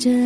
[0.00, 0.16] ได้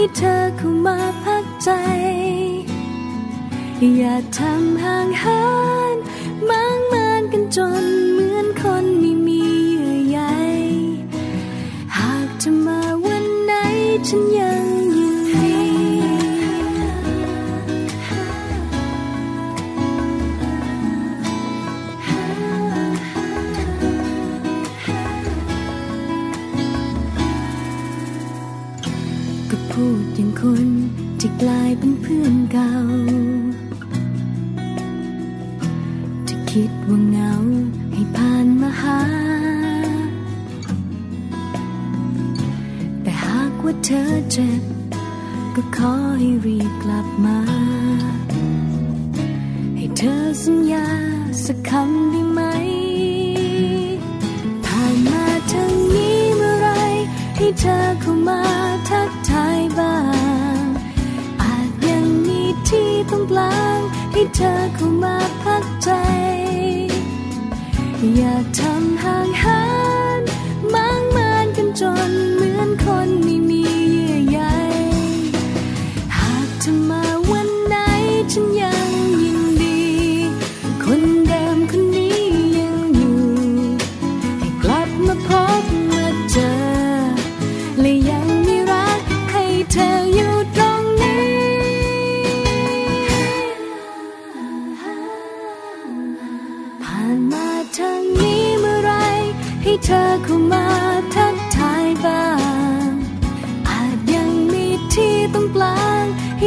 [0.00, 1.70] ห้เธอเข้ามาพักใจ
[3.96, 5.44] อย่าทำห่างหา
[5.94, 5.96] น
[6.48, 10.20] มางมานกันจนเหมือนคนไม่มีเยื่อใย
[11.98, 13.52] หากจะมาวันไหน
[14.08, 14.57] ฉันยัง
[31.78, 32.72] เป็นเพื่อนเก่า
[36.28, 37.32] จะคิดว่าเงา
[37.92, 39.00] ให้ผ่านมาหา
[43.02, 44.62] แต่หากว่าเธอเจ็บ
[45.54, 47.38] ก็ขอให้รีบกลับมา
[49.76, 50.86] ให้เธอสัญญา
[51.44, 52.40] สักคำได้ไหม
[54.66, 56.68] ผ่านมาทางนี้เมื่อไร
[57.36, 58.42] ให้เธอเข้ามา
[63.10, 63.80] ตรงกลาง
[64.12, 65.90] ให้เธอเข้ามาพักใจ
[68.16, 69.67] อยากทำห่างหาย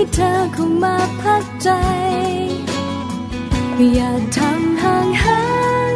[0.01, 1.69] ให้เธอเข้ามาพักใจ
[3.94, 5.44] อย่าทำห่างหา
[5.91, 5.94] น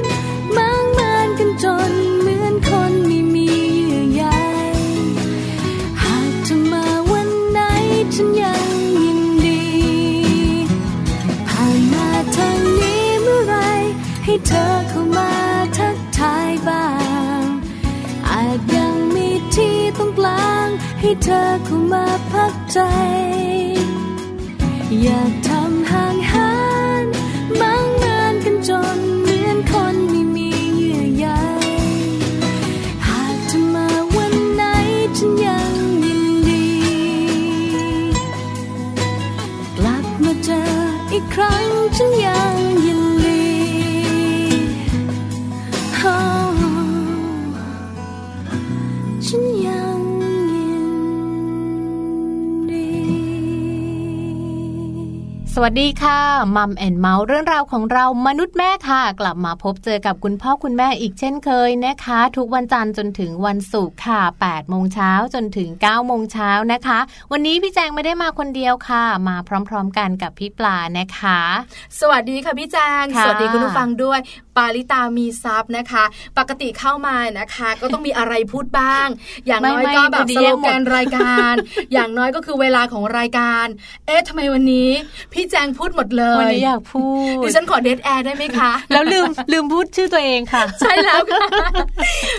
[0.55, 4.23] มางมานกันจนเหมือนคนไม่มีเยื่อใย
[6.03, 7.59] หากเธอมาวันไหน
[8.13, 8.69] ฉันยัง
[9.01, 9.65] ยินดี
[11.47, 13.55] ผ่านมาทางนี้เมื่อไร
[14.25, 15.31] ให้เธอเข้ามา
[15.77, 16.87] ทักทายบ้า
[17.41, 17.43] ง
[18.29, 20.67] อาจยังมีที่ตรงกลาง
[20.99, 22.79] ให้เธอเข้ามาพักใจ
[25.07, 25.44] อ
[55.57, 56.19] สวัสดีค่ะ
[56.55, 66.99] มัมแอนด์เมาท์เรื่องราวของเรามนุษย์แม่ค่ะ กลับมาพบเจอกับคุณพ่อคุณแม่อีกเช่นเคยนะคะ ทุกวันจันทร์จนถึงวันศุกร์ค่ะ8โมงเช้าจนถึง9โมงเช้านะคะ
[67.31, 69.37] วันนี้พี่แจงไม่ได้มาคนเดียวค่ะ มา
[69.69, 71.39] พร้อมๆกันกับพี่ปลานะคะ
[71.99, 74.19] สวัสดีค่ะพี่แจงค่ะสวัสดีคุณผู้ฟังด้วย
[74.57, 76.03] ปาลิตามีซับนะคะ
[76.37, 79.07] ปกติเข้ามานะคะ ก็ต้องมีอะไรพูดบ้าง
[79.47, 81.53] อย่างน้อยไม่ก็ไม่แบบพอดีสโลแกนหมดรายการ
[81.93, 83.65] อย่างน้อยก็คือเวลาของรายการ
[84.05, 84.89] เอ๊ะทำไมวันนี้
[85.33, 87.05] พี่แจงพูดหมดเลยวันนี้อยากพู
[87.39, 91.45] ดดิฉันขอเดทแอร์ได้ไหมคะ แล้วลืมลืมพูดชื่อตัวเองค่ะ ใช่แล้วค่ะ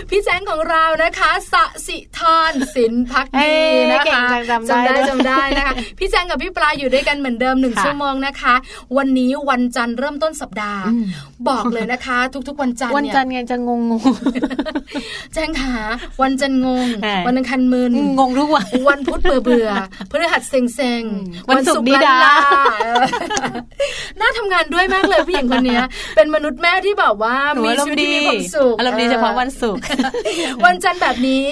[0.09, 2.19] พี่แจงของเรานะคะสะสิธ
[2.49, 8.53] รสินพักเอ้ดียนะเก่งคะจังจำได้จำได้ด้วยจำได้นะคะ พี่แจงกับพี่ปลาอยู่ด้วยกันเหมือนเดิมหนึ่งค่ะชั่วโมงนะคะ
[8.97, 11.05] วันนี้วันจันทร์เริ่มต้นสัปดาห์อืม
[11.49, 12.17] บอกเลยนะคะ
[12.47, 14.03] ทุกๆ วันจันทร์วันเนี่ยจันทร์ไงจะงงง
[15.33, 15.73] แจงขา
[16.21, 19.69] วันจันทร์งงแหมวันอังคารมึนงงทุกวันวันพุธเบื่อเบื่อ
[20.11, 22.31] พฤหัสเซ็งเซ็งอืมวันศุกร์ดี๊ด๊าลั้
[22.99, 23.07] นลา
[23.39, 23.55] เออ
[24.19, 25.83] น่าทำงานด้วยมากเลยผู้หญิงคนเนี้ย
[26.15, 29.81] เป็นมนุษย์แม่ที่แบบว่าหนูมีชีวิตอารชีมวิตณ์ดีที่มีความสุขอารมณ์ดีเฉพาะวันศุกร์
[30.65, 31.45] วันจันทร์แบบนี้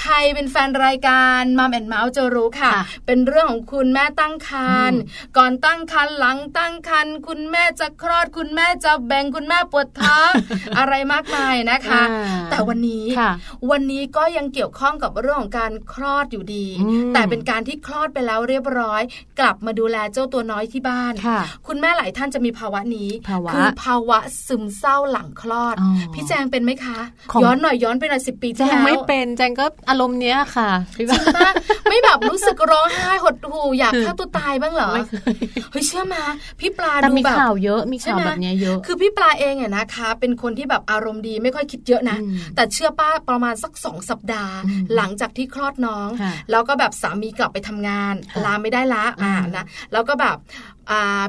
[0.00, 4.98] ใครเป็นแฟนรายการ Mom and Mouth จะรู้ค่ะค่ะ เป็นเรื่องของคุณแม่ตั้งครรภ์
[5.36, 10.30] ก่อนตั้งครรภ์หลังตั้งครรภ์คุณแม่จะคลอดคุณแม่จะเบ่งคุณแม่ปวดท้อง
[10.78, 13.30] อะไรมากมายนะคะอ่าแต่วันนี้ค่ะ
[13.70, 19.02] วันนี้ก็ยังเกี่ยวข้องกับเรื่องของการคลอดอยู่ดีอืมแต่เป็นการที่คลอดไปแล้วเรียบร้อย
[19.40, 26.98] กลับมาดูแลเจ้าตัวน้อยที่บ้านค่ะคุณแม่หลายท่านจะมีภาวะนี้ภาวะคือภาวะซึมเศร้าหลังคลอดอ๋อพี่แจงเป็นไหมคะ
[27.32, 31.50] ของย้อนหน่อยย้อนไปหน่อยสิปีแจที่งแล้วไม่เป็นแจงก็อารมณ์เนี้ยค่ะพี่จริบ้างปะ
[31.88, 35.34] ไม่แบบรู้สึกร้องไห้หดหู่อยากฆ่าตัวตายบ้างเหรอไม่เคย
[35.72, 36.22] เฮ้ยเชื่อมา
[36.60, 50.77] พี่ปลาแต่ดูมีแบบข่าวเยอะมีใช่ข่าวไหมแบบเนี้ยเยอะ คือพี่ปลาเองเนี่ยนะคะ เป็นคนที่แบบอารมณ์ดีไม่ค่อยคิดเยอะนะอืมแต่เชื่อป้าประมาณสักสองสัปดาห์อืมหลังจากที่คลอดน้องค่ะแล้วก็แบบสามีกลับไปทำงานค่ะลาไม่ได้ละอ่าอืมนะแล้วก็แบบอ่า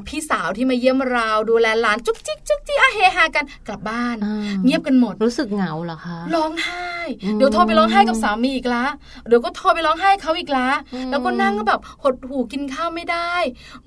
[0.08, 6.86] พี่สาวที่มาเยี่ยมเราดูแลหลานจุกจิกจุกจิกอะเฮฮากันกลับบ้านอ่าเงียบกันหมดรู้สึกเหงาเหรอคะร้องไห้
[7.24, 8.86] อืมเดี๋ยวโทรไปร้องไห้กับสามีอีกละ
[9.28, 13.34] เดี๋ยวก็โทรไปร้องไห้เขาอีกละอืมแล้วก็นั่งก็แบบหดหูกินข้าวไม่ได้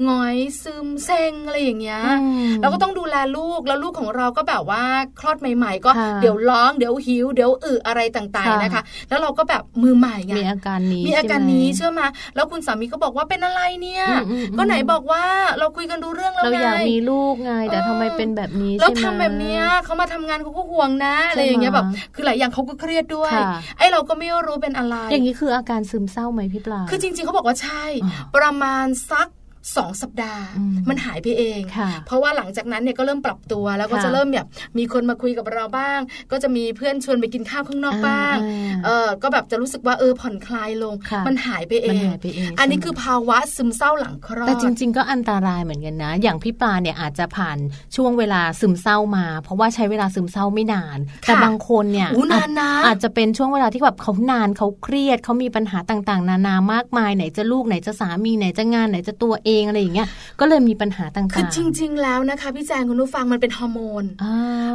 [0.04, 4.82] หงอยซึมเซ็งอะไรอย่างเงี้ยอืมเราก็ต้องดูแลลูกแล้วลูกของเราก็แบบว่า
[5.20, 15.24] คลอดใหม่ ๆ ก็ค่ะเดี๋ยวร้องเดี๋ยวหิวเดี๋ยวอึอะไรต่างๆค่ะนะคะ แล้วเราก็แบบมือใหม่ไงมีอาการนี้มีอาการใช่ไหนี้เชื่อมาแล้วคุณสามีก็บอกว่าเป็นอะไรเนี่ยอืมอืมอืมก็ไหนบอกว่า
[15.62, 29.28] เราคุยกันดูเรื่องแล้วเราไงอยากมีลูกไงแต่เออทำไมเป็นแบบนี้แล้วใช่ไหมทำแบบเนี้ยเขามาทำงานเขาก็ห่วงนะอะไรอย่างเงี้ยใช่แบไหมบคือหลายอย่างเขาก็เครียดด้วยค่ะไอ้เราก็ไม่รู้เป็นอะไร อย่างนี้คืออาการซึมเศร้าไหมพี่ปลาคือจริงๆเขาบอกว่าใช่อ๋อประมาณสัก
[29.76, 34.48] สองสัปดาห์อืมมันหายไปเองค่ะเพราะว่าหลังจากนั้นเนี่ยก็เริ่มปรับตัวแล้วก็ค่ะจะเริ่มแบบ
[34.78, 36.00] มีคนมาคุยกับเราบ้าง
[36.30, 47.58] ก็จะมีเพื่อนชวนไปกินข้าวข้างนอกบ้างอ่าเออก็แบบจะรู้สึกว่าเออผ่อนคลายลงค่ะมันหายไปเอมันงหายไปเอง อันนี้ใช่ไหมคือภาวะซึมเศร้าหลังคลอดแต่จริง ๆ ก็อันตรายเหมือนกันนะ อย่างพี่ปลาเนี่ยอาจจะผ่าน
[47.96, 60.08] ช่วงเวลาซึมเศร้ามา เพราะว่าใช้เวลาซึมเศร้าไม่นานค่ะแต่บางคนเนี่ยอู้นานนะอาจอาจจะเป็นช่วงเวลาที่แบบเขานานเขาเครียดเขามีปัญหาต่างๆ นานามากมายไหนจะลูกไหนจะสามีไหนจะงานไหนจะตัวเองอะไรอย่างเงี้ย
[60.40, 64.34] ก็เลยมีปัญหาต่างๆคือจริง ๆ แล้วนะคะพี่แจงคุณผู้ฟังมันเป็นฮอร์โมนอ่า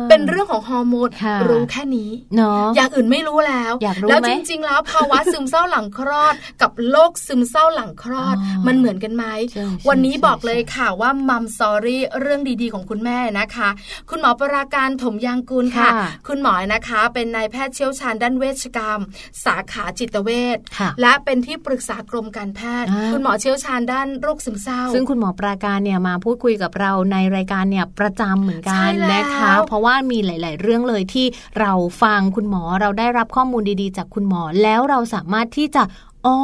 [0.10, 13.70] เป็นเรื่องของฮอร์โมนค่ะรู้แค่นี้เนาะอย่างอื่นไม่รู้แล้วอยากรู้แล้วไหมจริง ๆ แล้วภาวะซึมเศร้าหลังคลอด กับโรคซึมเศร้าหลังคลอดอ๋อมันเหมือนกันไหมใช่ใช่วันนี้ใช่บอกเลยค่ะว่ามัมซอรี่เรื่องดีๆ ของคุณแม่นะคะ
[14.10, 19.02] คุณหมอปราการถมยางกูลค่ะค่ะ คุณหมอนะคะ เป็นนายแพทย์เชี่ยวชาญด้านเวชกรรม
[19.46, 31.26] สาขาจิตเวชค่ะและเป็นที่ปรึกษากรมการแพทย์อ่าคุณหมอเชี่ยวชาญด้านโรคซึมเศร้าซึ่งคุณหมอปราการเนี่ยมาพูดคุยกับเราในรายการเนี่ยประจำเหมือนกัใช่นแล้วนะคะ เพราะว่ามีหลาย ๆ เรื่องเลยที่
[31.60, 31.74] เรา
[32.04, 35.84] ฟังคุณหมอเราได้รับข้อมูลดี ๆ จากคุณหมอแล้วเราสามารถที่จะ
[36.26, 36.38] อ๋อ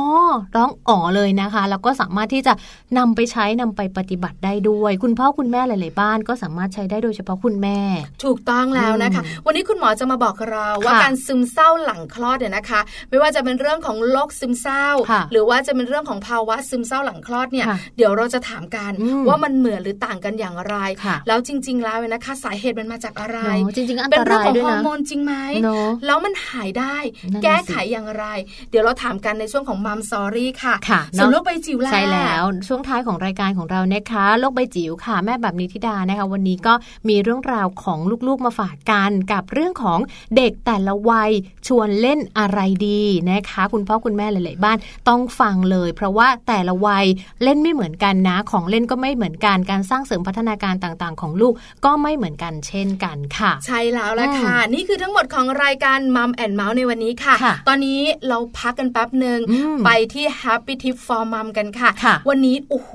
[0.56, 2.53] ร้องอ๋อเลยนะคะ แล้วก็สามารถที่จะ
[2.98, 7.80] นำไปใช้นำไปปฏิบัติได้ด้วย คุณพ่อคุณแม่หลาย ๆ บ้านก็สามารถใช้ได้โดยเฉพาะคุณแม่
[8.24, 20.75] ถูกต้องแล้วนะคะอืมวันนี้คุณหมอจะมาบอกเราว่าค่ะการซึมเศร้าหลังคลอดเนี่ยนะคะ ไม่ว่าจะเป็นเรื่องของโรคซึมเศร้าค่ะหรือว่าจะเป็นเรื่องของภาวะซึมเศร้าหลังคลอดเนี่ยค่ะเดี๋ยวเราจะถามกันอืมว่ามันเหมือนหรือต่างกันอย่างไร
[21.06, 26.98] ค่ะแล้วจริง ๆ แล้วเนี่ยนะคะสาเหตุมันมาจากอะไรเนาะจริงๆอันเป็นตเรื่องรายของด้วยฮอนะร์โมนจริงไหมเนาะแล้วมันหายได้
[27.34, 28.25] นั่นน่ะแก้สิไขอย่างไร
[28.70, 36.74] เดี๋ยวเราถามกันในช่วงของมัมซอรี่ค่ะค่ะส่วนเนาะโรคใบจิ๋วล่ะใช่แล้วช่วงท้ายของรายการของเรานะคะโลกใบจิ๋วค่ะ แม่แบบนิธิดานะคะ วันนี้ก็
[37.10, 40.00] มีเรื่องราวของลูกๆมาฝากกันกับเรื่องของ
[40.38, 41.32] เด็กแต่ละวัย
[41.68, 44.77] ชวนเล่นอะไรดีนะคะ คุณพ่อคุณแม่หลายๆบ้าน
[45.10, 47.06] ต้องฟังเลย เพราะว่าแต่ละวัย
[47.44, 51.53] เล่นไม่เหมือนกันนะ ของเล่นก็ไม่เหมือนกันการสร้างเสริมพัฒนาการต่างๆ ของลูก
[51.86, 59.52] ก็ไม่เหมือนกันเช่นกันค่ะ ใช่แล้วละค่ะ นี่คือทั้งหมดของรายการมัมแอนเมาส์ในวันนี้ค่ะค่ะตอนนี้เราพักกันแป๊บหนึ่งอือืม
[59.86, 62.91] ไปที่ Happy Tip for Mom กันค่ะค่ะวันนี้โอ้โห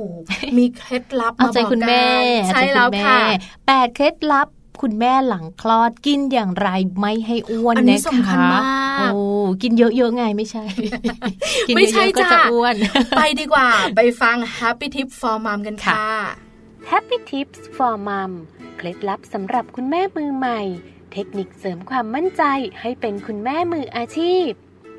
[0.59, 2.05] มีเคล็ดลับเอามาใจบอกคุณแม่
[2.47, 3.19] กันใช่เอาใจแล้วณม่ค่ะ
[3.67, 4.49] แปดเคล็ดลับ
[4.83, 6.69] คุณแม่หลังคลอดกินอย่างไร
[7.01, 8.63] ไม่ให้อ้วนอันนี้นะคะสำคัญมา
[9.07, 9.21] กโอ้
[9.63, 10.65] กินเยอะๆไงไม่ใช่
[11.69, 12.77] กินไม่ใช่เยอะๆก็จ้ะจะอ้วน
[13.17, 16.07] ไปดีกว่า ไปฟัง Happy Tip for Mom กันค่ะ
[16.91, 18.31] Happy Tips for Mom
[18.77, 20.61] เคล็ดลับสำหรับคุณแม่มือใหม่
[21.13, 22.43] เทคนิคเสริมความมั่นใจ
[22.81, 24.49] ให้เป็นคุณแม่มืออาชีพ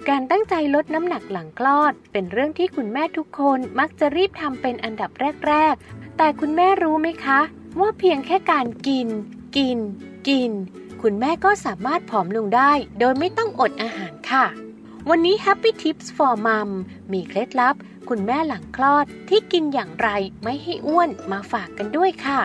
[0.08, 5.12] การตั้งใจลดน้ำหนักหลังคลอด เป็นเรื่องที่คุณแม่ทุกคนมักจะรีบทำเป็นอันดับ
[5.48, 7.39] แรก ๆ แต่คุณแม่รู้ไหมคะ
[7.79, 9.08] ว่าเพียงแค่การกิน
[9.58, 9.77] กิน
[10.27, 10.51] กิน
[11.01, 14.46] คุณแม่ก็สามารถผอมลงได้ โดยไม่ต้องอดอาหารค่ะ
[15.10, 16.70] วันนี้ Happy Tips for Mom
[17.12, 17.75] มีเคล็ดลับ
[18.10, 20.10] คุณแม่หลังคลอดที่กินอย่างไร
[20.44, 22.39] ไม่ให้อ้วนมาฝากกันด้วยค่ะ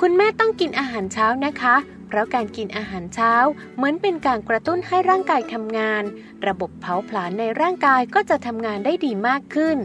[0.00, 1.76] คุณแม่ต้องกินอาหารเช้านะคะ
[2.14, 3.34] ราะการกินอาหารเช้า
[3.76, 6.02] เหมือนเป็นการกระตุ้นให้ร่างกายทำงาน
[6.46, 9.78] ระบบเผาผลาญในร่างกายก็จะทำงานได้ดีมากขึ้น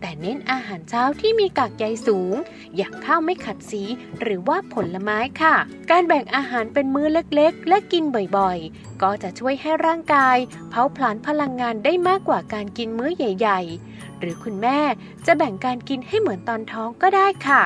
[0.00, 2.34] แต่เน้นอาหารเช้าที่มีกากใยสูง
[2.76, 3.82] อย่างข้าวไม่ขัดสี
[4.20, 5.54] หรือว่าผลไม้ค่ะ
[5.90, 8.04] การแบ่งอาหารเป็นมื้อเล็กๆ และกิน
[8.36, 10.36] บ่อยๆ ก็จะช่วยให้ร่างกาย
[10.70, 14.78] เผาผลาญพลังงานได้มากกว่าการกินมื้อใหญ่ ๆ หรือคุณแม่
[15.26, 17.62] จะแบ่งการกินให้เหมือนตอนท้องก็ได้ค่ะ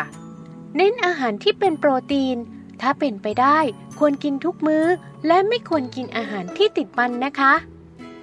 [0.77, 2.37] เน้นอาหารที่เป็นโปรตีน
[2.83, 3.59] ถ้าเป็นไปได้
[3.99, 4.87] ควรกินทุกมื้อ
[5.27, 7.55] และไม่ควรกินอาหารที่ติดมันนะคะ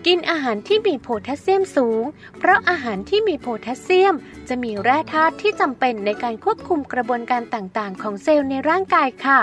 [0.06, 2.04] กินอาหารที่มีโพแทสเซียมสูง
[2.40, 4.16] เพราะอาหารที่มีโพแทสเซียม
[4.50, 9.40] จะมีแร่ธาตุที่จำเป็นในการควบคุมกระบวนการต่างๆ ของเซลล์ในร่างกายค่ะ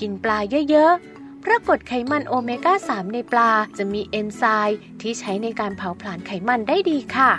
[0.00, 0.38] กินปลา
[0.70, 7.30] เยอะๆ เพราะกรดไขมันโอเมก้า 3 ในปลาจะมีเอนไซม์ที่ใช้ในการเผาผลาญไขมันได้ดีค่ะ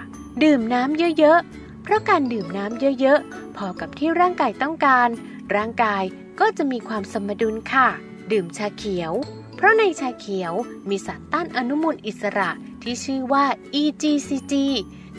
[0.43, 5.09] ดื่มน้ำเยอะๆ เพราะการดื่มน้ำเยอะๆ พอกับที่ร่างกายต้องการ
[5.55, 6.03] ร่างกาย
[6.39, 7.87] ก็จะมีความสมดุลค่ะ
[8.31, 9.13] ดื่มชาเขียว
[9.55, 10.53] เพราะในชาเขียว
[10.89, 12.49] มีสารต้านอนุมูลอิสระ
[12.83, 13.45] ที่ชื่อว่า
[13.81, 14.53] EGCG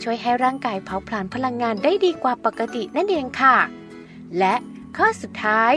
[0.01, 3.57] ช่วยให้ร่างกายเผาผลาญพลังงานได้ดีกว่าปกตินั่นเองค่ะ
[4.37, 4.55] และ
[4.97, 5.73] ข้อสุดท้าย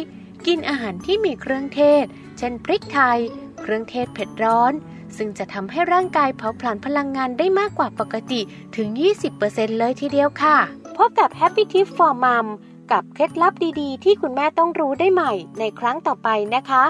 [0.46, 2.04] กินอาหารที่มีเครื่องเทศ
[2.38, 3.18] เช่นพริกไทย
[3.60, 4.72] เครื่องเทศเผ็ดร้อน
[5.16, 8.40] ซึ่งจะทำให้ร่างกายเผาผลาญพลังงานได้มากกว่าปกติ
[8.76, 8.88] ถึง
[9.34, 10.56] 20%เลยทีเดียวค่ะ
[10.96, 12.46] พบกับ Happy Tip for Mom
[12.92, 16.84] กับเคล็ดลับดีๆ ที่คุณแม่ต้องรู้ได้ใหม่ในครั้งต่อไปนะคะ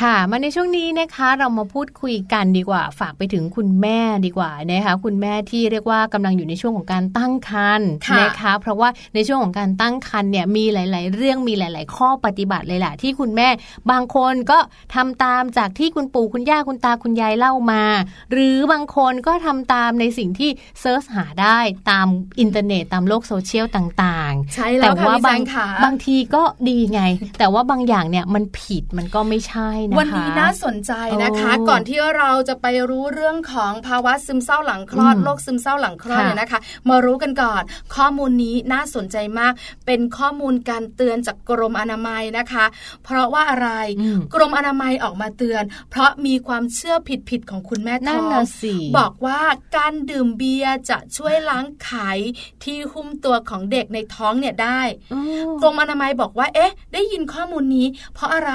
[0.00, 13.48] ค่ะ มาในช่วงนี้นะคะเรามาพูดคุยกันดีกว่า ฝากไปถึงคุณแม่ดีกว่านะคะคุณแม่ที่เรียกว่ากำลังอยู่ในช่วงของการตั้งครรภ์ค่ะนะคะ เพราะว่าในช่วงของการตั้งครรภ์เนี่ยมีหลาย ๆ เรื่องมีหลาย ๆ ข้อปฏิบัติเลยแหละที่คุณแม่
[13.90, 14.58] บางคนก็
[14.94, 17.84] ทำตามจากที่คุณปู่คุณย่าคุณตาคุณยายเล่ามา
[18.32, 21.58] หรือบางคนก็ทำตามในสิ่งที่เซิร์ชหาได้
[21.90, 22.06] ตาม
[22.40, 27.02] อินเทอร์เน็ตตามโลกโซเชียลต่าง ๆ ใช่แล้วค่ะว่าพี่แจบางงค่ะบางทีก็ดีไง
[27.38, 30.92] แต่ว่าบางอย่างเนี่ยมันผิดมันก็ไม่ใช่นะคะ วันนี้น่าสนใจ
[31.24, 37.62] นะคะโอ้ก่อนที่เราจะไปรู้เรื่องของภาวะซึมเศร้าหลังคลอดอืมโรคซึมเศร้าหลังคลอดค่ะเนี่ยนะคะ มารู้กันก่อน
[37.96, 39.52] ข้อมูลนี้น่าสนใจมาก
[39.86, 42.64] เป็นข้อมูลการเตือนจากกรมอนามัยนะคะ
[43.04, 43.68] เพราะว่าอะไร
[44.00, 46.96] อืมกรมอนามัยออกมาเตือน เพราะมีความเชื่อ
[47.30, 49.40] ผิดๆของคุณแม่ท้นั่นองน่ะสิบอกว่า
[49.76, 51.92] การดื่มเบียร์จะช่วยล้างไข
[52.64, 54.80] ที่หุ้มตัวของเด็กในท้องเนี่ยได้
[55.12, 55.18] อื
[55.48, 58.52] มกรมอนามัยบอกว่า เอ๊ะ ได้ยินข้อมูลนี้ เพราะอะไร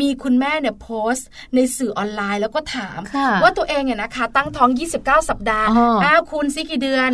[0.00, 7.12] มีคุณแม่เนี่ยโพสต์ในสื่อออนไลน์แล้วก็ถามค่ะว่าตัวเองเนี่ยนะคะ ตั้งท้อง 29 สัปดาห์อ๋ออ้อ้าวคูณซิกี่เดือน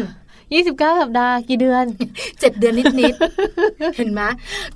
[0.54, 1.84] ยี่สิบเก้าสัปดาห์กี่เดือน
[2.16, 4.22] 7เดือนนิดๆ เห็นไหม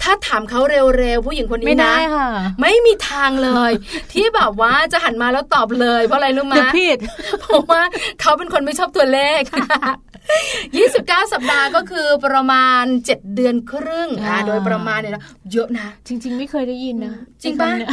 [0.02, 2.28] ถ้าถามเขาเร็วๆ ผู้หญิงคนไม่นี้ได้นะค่ะ
[2.60, 3.72] ไม่มีทางเลย
[4.12, 6.98] ที่แบบว่าจะหันมาแล้วตอบเลย เพราะอะไรรู้ไหมเดี๋ยวผิด
[7.40, 7.80] เพราะว่า
[8.20, 9.40] เขาเป็นคนไม่ชอบตัวเลข
[10.22, 17.90] 29 สัปดาห์ก็คือประมาณ 7 เดือนครึ่งอ่าอ่าโดยประมาณเนี่ยนะเยอะนะจริง ๆ ไม่เคยได้ยินนะจริงปะคำเนี่ย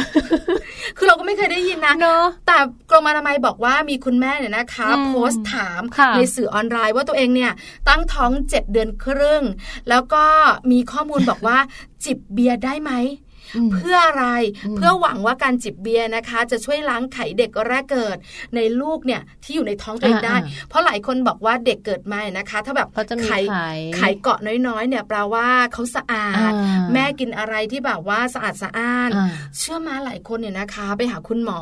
[0.96, 2.56] คือเราก็ไม่เคยได้ยินนะเนาะแต่
[2.90, 7.52] กรมอนามัยบอกว่ามีคุณแม่เนี่ยนะคะอืมโพสต์ถามค่ะในสื่อออนไลน์ว่าตัวเองเนี่ย
[7.88, 9.42] ตั้งท้อง 7 เดือนครึ่ง
[9.88, 10.24] แล้วก็
[10.70, 11.58] มีข้อมูลบอกว่า
[12.04, 12.92] จิบเบียร์ได้ไหม
[13.29, 13.29] อืม
[13.72, 14.26] เพื่ออะไร
[14.66, 18.16] อืมเพื่อหวังว่าการจิบเบียร์นะคะ จะช่วยล้างไข่เด็กแรกเกิด
[18.56, 26.52] ในลูกเนี่ยที่อยู่ในท้องตัวเองได้อ่าเพราะหลายคนบอกว่าเด็กเกิดมาเนี่ยนะคะ ถ้าแบบเขาจะมีไข่ไข่ไข่เกาะน้อยๆ เนี่ยแปลว่าเขาสะอาดอ่า
[26.92, 29.28] แม่กินอะไรที่แบบว่าสะอาดสะอ้านอ่า
[29.58, 31.60] เชื่อมาหลายคนเนี่ยนะคะ ไปหาคุณหมอ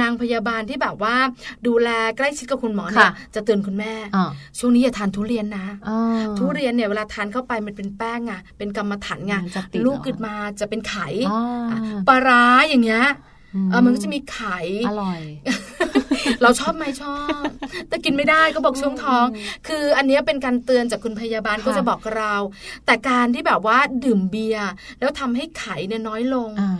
[0.00, 1.16] นางพยาบาลที่แบบว่า
[1.66, 11.19] ดูแลใกล้ชิดกับคุณหมอเนี่ยค่ะจะเตือนคุณแม่อ่าช่วงนี้อย่าทานทุเรียนนะอ่าทุเรียนเนี่ยเวลาทานเข้าไปมันเป็นแป้งไงเป็นกรรมฐานไงมันจะติดลูกเหรอเกิดมาจะเป็นไข่อ่าอะ
[12.08, 13.04] ปลาร้าอย่างเงี้ย
[13.70, 14.58] เออมันก็จะมีไข่
[14.88, 15.20] อร่อย
[16.42, 17.42] เราชอบไหมชอบ
[17.88, 19.26] แต่กินไม่ได้ก็บอกช่วงท้อง
[19.68, 22.34] คืออันเนี้ยเป็นการเตือนจากคุณพยาบาลค่ะก็จะบอกเรา
[22.86, 26.72] แต่การที่แบบว่าดื่มเบียร์แล้วทำให้ไข่เนี่ยน้อยลงอ่า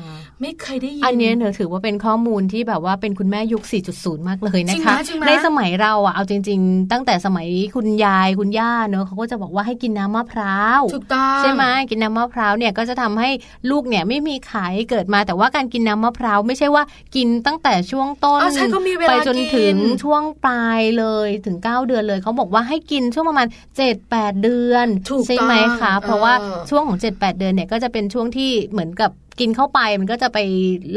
[0.42, 3.62] ไม่เคยได้ยิน อันเนี้ยเนอะถือว่าเป็นข้อมูลที่แบบว่าเป็นคุณแม่ยุค
[3.94, 13.30] 4.0 มากเลยนะคะจริงไหมจริงไหมในสมัยเราอะเอาจริง ๆ ตั้งแต่สมัยคุณยายคุณย่าเนอะเขาก็จะบอกว่าให้กินน้ำมะพร้าวถูกต้องใช่ไหมกินน้ำมะพร้าวเนี่ยก็จะทำให้
[13.70, 16.82] ลูกเนี่ยไม่มีไข่เกิดมาแต่ว่าการกินน้ำมะพร้าวไม่ใช่ว่า
[17.16, 23.46] กินตั้งแต่ช่วงต้นอ๋อใช่เขามีเวลาไปจนถึงกินช่วงปลายเลยถึง 9 เดือนเลยเขาบอกว่าให้กินช่วงประมาณ
[23.94, 30.38] 7-8 เดือนถูกใช่ไหมต้องคะเพราะว่าเออช่วงของ 7-8 เดือนเนี่ยก็จะเป็นช่วงที่เหมือนกับ กินเข้าไปมันก็จะไป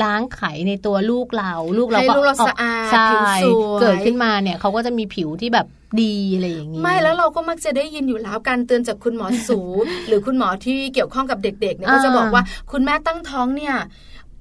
[0.04, 5.68] ล้างไขในตัวลูกเรา ลูกเราให้ก็ลูกเราออกสะอาดใช่ผิวสวยเกิดขึ้นมาเนี่ยเขาก็จะมีผิวที่แบบ
[6.02, 9.60] ดีอะไรอย่างนี้ไม่แล้วเราก็มักจะได้ยินอยู่แล้วการเตือนจากคุณหมอสู
[10.08, 13.76] หรือคุณหมอที่เกี่ยวข้องกับเด็กๆเนี่ยอ่าก็จะบอกว่าคุณแม่ตั้งท้องเนี่ย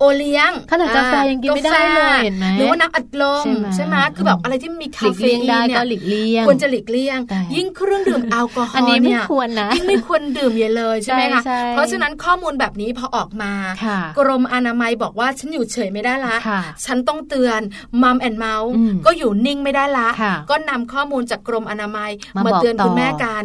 [0.02, 13.52] โอเลี้ยงขนาดกาแฟยังกินไม่ได้เลยเห็นไหมหรือว่าน้ำอัดลมใช่ไหมใช่ไหมคือแบบอะไรที่มีหคาลีกเฟเลี่ยอีงนได้เนี่ก็ยหลีกเลี่ยงควรจะหลีกเลี่ยงแต่ยิ่งเครื่องดื่มแอลกอฮอล์อันนี้ไม่เนี่ยควรนะยิ่งไม่ควรดื่มอย่าเลยใช่ไหมคะใช่ใช่เพราะฉะนั้นข้อมูลแบบนี้พอออกมา
[13.84, 17.60] ค่ะกรมอนามัยบอกว่าฉันอยู่เฉยไม่ได้ละค่ะฉันต้องเตือน
[18.02, 23.44] มัมแอนเมาส์อืมก็อยู่นิ่งไม่ได้ละค่ะก็นำข้อมูลจากกรมอนามัยมามาบอกเตือนต่อคุณแม่กัน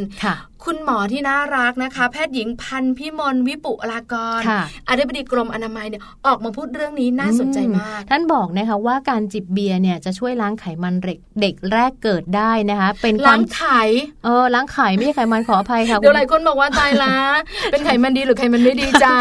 [0.67, 13.81] ค่ะคุณหมอที่น่ารักนะคะ แพทย์หญิงพันธ์พิมลวิปุลากรค่ะอธิบดีกรมอนามัยเนี่ยออกมาพูดเรื่องนี้น่าสนใจมาก ท่านบอกนะคะว่าการจิบเบียร์เนี่ยจะช่วยล้างไขมันเด็กเด็กแรกเกิดได้นะคะ เป็นควาล้ามงไข่
[14.25, 17.15] เออล้างไข่ไม่ใช่ไขมันขออภัยค่ะเดี๋ยวหลายคนบอกว่าตายละ
[17.71, 19.15] เป็นไขมันดีหรือไขมันไม่ดีจ้า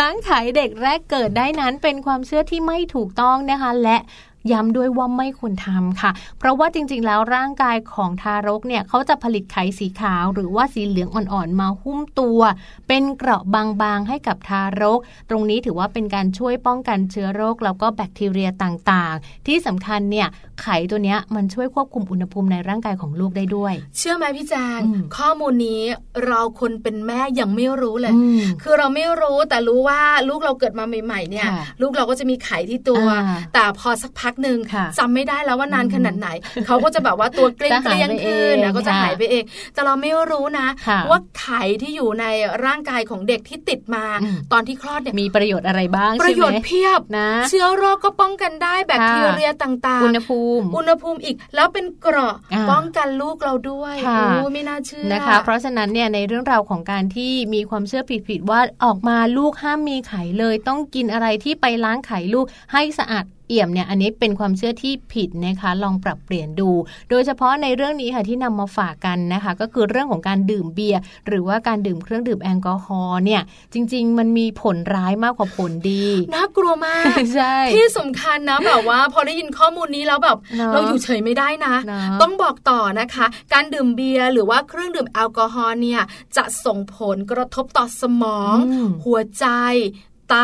[0.00, 3.98] ล้างไข่เด็กแรกเกิดได้นั้นเป็นความเชื่อที่ไม่ถูกต้องนะคะและ
[4.52, 12.40] ย้ำด้วยว่าไม่ควรทำค่ะ เพราะว่าจริงๆแล้วร่างกายของทารกเนี่ยเขาจะผลิตไขสีขาว หรือว่าสีเหลืองอ่อนๆมาหุ้มตัว
[12.88, 20.28] เป็นเกราะบางๆให้กับทารก ตรงนี้ถือว่าเป็นการช่วยป้องกันเชื้อโรคแล้วก็แบคทีเรียต่างๆ ที่สำคัญเนี่ย
[20.62, 25.82] ไขตัวเนี้ยมันช่วยควบคุมอุณหภูมิในร่างกายของลูกได้ด้วย เชื่อไหมพี่แจงอืมข้อมูลนี้
[26.26, 36.28] เราคนเป็นแม่ยังไม่รู้เลยอืมคือเราไม่รู้แต่รู้ว่าลูกเราเกิดมาใหม่ๆเนี่ยค่ะลูกเราก็จะมีไข่ที่ตัวอ่าแต่พอสักพักหนึ่งค่ะจำไม่ได้แล้วว่านานขนาดไหน
[36.66, 39.44] เขาก็จะแบบว่าตัวเกลี้ยงจะเกหายลี้ยงไปเองขึ้นนะก็จะค่ะหายไปเอง
[39.74, 42.24] แต่เราไม่รู้นะค่ะว่าไข่ที่อยู่ใน
[42.64, 66.70] ร่างกายของเด็กที่ติดมาอืมตอนที่คลอดเนี่ยมีประโยชน์อะไรบ้างประใช่โยไหชมน์เพียบนะ เชื้อโรคก็ป้องกันได้แบคทีเรียต่างอุณหภูมิๆอุณหภูมิอีก แล้วเป็นเกราะอ่าป้องกันลูกเราด้วยค่ะโอ้ไม่น่าเชื่อนะคะ เพราะฉะนั้นเนี่ยในเรื่องราวของการที่มีความเชื่อผิดๆว่าออกมาลูกห้ามมีไข่เลย ต้องกินอะไรที่ไปล้างไข่ลูกให้สะอาด เอี่ยมเนี่ยอันนี้เป็นความเชื่อที่ผิดนะคะลองปรับเปลี่ยนดู
[67.10, 73.42] โดยเฉพาะในเรื่องนี้ค่ะที่นำมาฝากกันนะคะ ก็คือเรื่องของการดื่มเบียร์หรือว่าการดื่มเครื่องดื่มแอลกอฮอล์เนี่ย
[73.72, 86.02] จริง ๆ มันมีผลร้ายมากกว่าผลดีน่ากลัวมากใช่ที่สำคัญนะแบบว่า พอได้ยินข้อมูลนี้แล้วแบบเนอะเราอยู่เฉยไม่ได้นะเนอะต้องบอกต่อนะคะ การดื่มเบียร์หรือว่าเครื่องดื่มแอลกอฮอล์เนี่ย
[86.36, 89.46] จะส่งผลกระทบต่อสมองอืมหัวใจ
[90.30, 90.36] ไต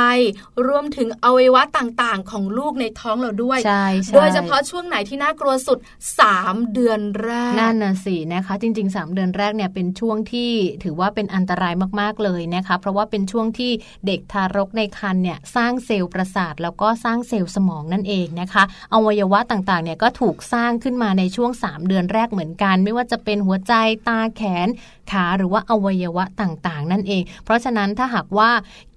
[0.66, 5.78] รวมถึงอวัยวะต่างๆ ของลูกในท้องเราด้วยใช่ใช่โดยเฉพาะช่วงไหนที่น่ากลัวสุด
[6.26, 10.50] 3 เดือนแรก นั่นน่ะสินะคะ จริง ๆ 3 เดือนแรกเนี่ยเป็นช่วงที่
[10.84, 13.72] ถือว่าเป็นอันตรายมากๆเลยนะคะ เพราะว่าเป็นช่วงที่
[14.06, 18.62] เด็กทารกในครรภ์เนี่ยสร้างเซลล์ประสาท แล้วก็สร้างเซลล์สมองนั่นเองนะคะ
[18.94, 23.74] อวัยวะต่างๆเนี่ยก็ถูกสร้างขึ้นมาในช่วง 3 เดือนแรกเหมือนกัน ไม่ว่าจะเป็นหัวใจ
[24.08, 24.68] ตาแขน
[25.10, 28.50] ขาหรือว่าอวัยวะต่างๆ นั่นเอง เพราะฉะนั้นถ้าหากว่า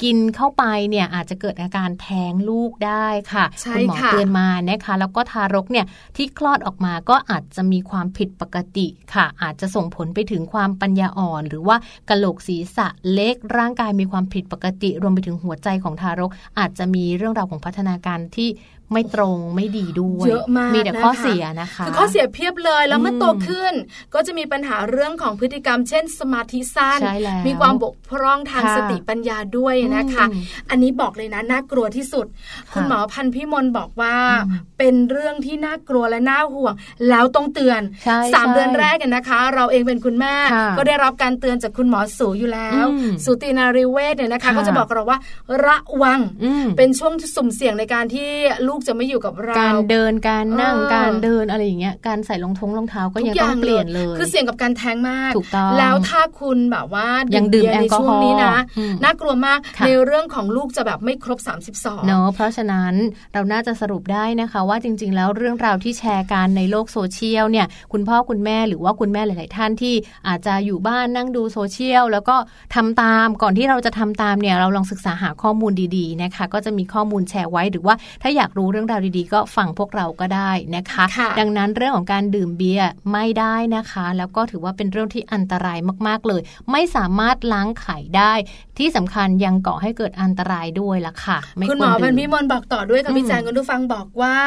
[0.04, 11.78] กินเข้าไปเนี่ยอาจจะเกิดอาการแท้งลูกได้ค่ะใช่ณหมอค่ะเตือนมานะคะ แล้วก็ทารกเนี่ยที่คลอดออกมาก็อาจจะมีความผิดปกติค่ะ อาจจะส่งผลไปถึงความปัญญาอ่อน หรือว่า
[12.10, 18.50] กะโหลกศีรษะเล็กร่างกายมีความผิดปกติ รวมไปถึงหัวใจของทารก อาจจะมีเรื่องราวของพัฒนาการที่
[18.94, 23.74] ไม่ตรงไม่ดีด้วยเยอะมากมีแต่ข้อนะคะเสียนะคะคือข้อเสียเพียบเลยแล้วเมื่อมโตขึ้น
[24.14, 34.16] ก็จะมีปัญหาเรื่องของพฤติกรรม เช่น สมาธิสั้นใช่แล้วมีความบกพร่องทางค่ะสติปัญญาด้วยนะคะอืมอันนี้บอกเลยนะน่ากลัวที่สุดค่ะคุณหมอพันธ์พิมลบอกว่า
[34.48, 36.74] อืมเป็นเรื่องที่น่ากลัวและน่าห่วง
[37.10, 45.20] แล้วต้องเตือนใช่สามใช่เดือนแรกเนี่ยนะคะ เราเองเป็นคุณแม่ค่ะก็ได้รับการเตือนจากคุณหมอสูอยู่แล้วอืมสูตินารีเวชเนี่ยนะคะค่ะก็จะบอกเราว่า
[45.66, 48.30] ระวังอืมเป็นช่วงที่สุ่มเสี่ยงในการที่
[48.68, 61.40] ลูกจะไม่อยู่กับเรา การเดินการนั่งเออการเดินอะไรอย่างเงี้ยการใส่รองทงรองเท้าก็ยังต้องเปลี่ยนเลย คือเสี่ยงกับการแท้งมากถูกต้องแล้วถ้าคุณแบบว่ายังดื่มเบียร์ในช่วงนี้นะแอลกอฮอล์อืมน่ากลัวมากค่ะในเรื่องของลูกจะแบบไม่ครบ
[61.72, 62.94] 32 เนอะเพราะฉะนั้น
[63.34, 69.96] เราน่าจะสรุปได้นะคะ ว่าจริง ๆ แล้วเรื่องราวที่แชร์กันในโลกโซเชียลเนี่ยคุณพ่อคุณแม่หรือว่าคุณแม่หลาย ๆ ท่านที่
[70.28, 72.36] อาจจะอยู่บ้านนั่งดูโซเชียลแล้วก็
[72.76, 88.34] ทำตามก่อนที่เราจะทำตามเนี่ยเราลองศึกษาหาข้อมูลดี ๆ นะคะ ก็จะมีข้อมูลแชร์ไว้หรือว่าถ้าอยากรู้เรื่องราวดีๆ ก็ฟังพวกเราก็ได้นะคะค่ะดังนั้นเรื่องของการดื่มเบียร์ไม่ได้นะคะ แล้วก็ถือว่าเป็นเรื่องที่อันตรายมากๆเลย ไม่สามารถล้างไข่ได้
[88.80, 94.38] ที่สำคัญยังก่อให้เกิดอันตรายด้วยล่ะค่ะไม่คุณคหมวรอพันดื่ธุ์พิมลบอกต่อด้วยค่ะอืมพี่แจงคุณผู้ฟังบอกว่า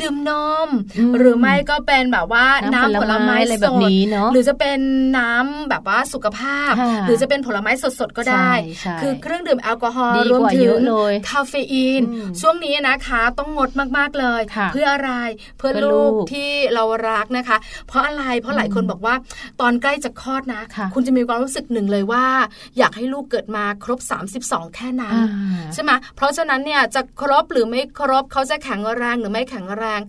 [0.00, 0.30] ดื่มน
[0.66, 4.78] มอืมหรือไม่ก็เป็นแบบว่าน้ำน้ำผผลลไม้ไม้อะไรสแบบดนี้เนาะหรือจะเป็น
[5.18, 15.12] น้ำแบบว่าสุขภาพค่ะหรือจะเป็นผลไม้สดๆก็ได้ใช่ใช่คือเครื่องดื่มแอลกอฮอล์ดีรวมกว่าถึเยงอะเลยคาเฟอีนอืมช่วงนี้นะคะต้องงดมากๆเลยค่ะเพื่ออะไร
[15.58, 17.56] เพื่อเพื่อลูกลูกที่เรารักนะคะ
[17.88, 19.14] เพราะอะไรเพราะหลายคนบอกว่า
[19.60, 22.24] ตอนใกล้จะคลอดนะค่ะคุณจะมีความรู้สึกหนึ่งเลยว่า
[22.78, 23.98] อยากให้ลูกเกิดมาครบ
[24.48, 30.00] 32 แค่นั้นอ่าใช่ไหมเพราะฉะนั้นเนี่ยจะครบหรือไม่ครบเขาจะแข็งแรงหรือไม่แข็งแรง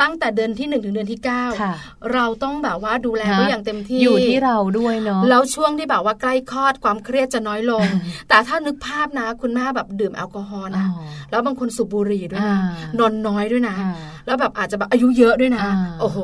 [0.00, 1.20] ตั้งแต่เดือนที่1ถึงเดือนที่
[1.60, 13.94] ค่ะ9เราต้องแบบว่าดูแลฮะเขาอย่างเต็มที่อยู่ที่เราด้วยเนาะแล้วช่วงที่แบบว่าใกล้คลอดความเครียดจะน้อยลงอ่าแต่ถ้านึกภาพนะ คุณแม่แบบดื่มแอลกอฮอล์นะอ๋อแล้วบางคนสูบบุหรี่ด้วยนะอ่านอนน้อยด้วยนะอ่า
[14.26, 16.18] แล้วแบบอาจจะแบบอายุเยอะด้วยนะอ่าโอ้โห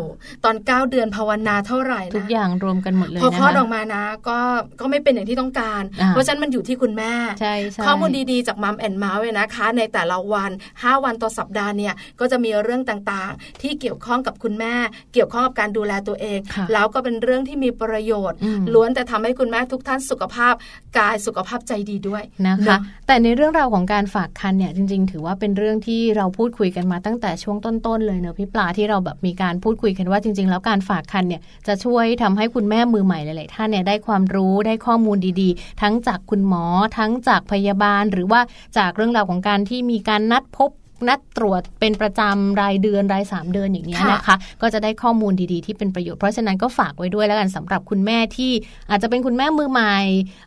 [0.45, 4.39] ตอน 9 เดือนภาวนาเท่าไหร่นะทุกอย่างรวมกันหมดเลยพอนะคลอดคะออกมานะ ก็
[4.81, 14.75] ก็ไม่เป็นอย่างที่ต้องการอ่าเพราะฉะนั้นมันอยู่ที่คุณแม่ใช่ใช่ข้อมูลดีๆจากมัมแอนเมาส์เลยนะคะ ในแต่ละวัน 5 วันต่อสัปดาห์เนี่ยก็จะมีเรื่องต่างๆ ที่เกี่ยวข้องกับคุณแม่
[15.13, 20.55] เกี่ยวข้องกับการดูแลตัวเองค่ะแล้วก็เป็นเรื่องที่มีประโยชน์อืมล้วนแต่ทำให้คุณแม่ทุกท่านสุขภาพ
[20.99, 36.65] กายสุขภาพใจดีด้วยนะคะเนอะแต่ในเรื่องราวของการฝากคันเนี่ยจริง ๆ ถือว่าเป็นเรื่องที่เราพูดคุยกันมาตั้งแต่ช่วงต้นๆเลยเนอะพี่ปลาที่เราแบบมีการพูดคุยกันว่าจริง ๆ แล้วการฝากคันเนี่ยจะช่วยทำให้คุณแม่มือใหม่หลายๆท่านเนี่ยได้ความรู้ได้ข้อมูลดีๆ ทั้งจากคุณหมอ
[36.99, 38.41] ทั้งจากพยาบาล หรือว่า
[38.79, 40.71] จากเรื่องราวของการที่มีการนัดพบ
[41.09, 48.53] นัดตรวจเป็นประจำรายเดือนรายสามเดือนอย่างนี้ยค่ะนะคะ ก็จะได้ข้อมูลดีๆที่เป็นประโยชน์เพราะฉะนั้นก็ฝากไว้ด้วยแล้วกันสำหรับคุณแม่ที่
[48.91, 49.97] อาจจะเป็นคุณแม่มือใหม่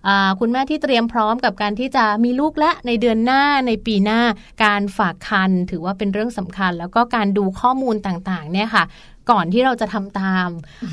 [0.07, 4.21] อ่าคุณแม่ที่เตรียมพร้อมกับการที่จะมีลูกและในเดือนหน้าในปีหน้า
[4.63, 8.83] การฝากคันถือว่าเป็นเรื่องสำคัญ แล้วก็การดูข้อมูลต่างๆเนี่ยค่ะ
[9.31, 10.49] ก่อนที่เราจะทำตาม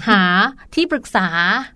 [0.09, 0.23] หา
[0.75, 1.29] ที่ปรึกษา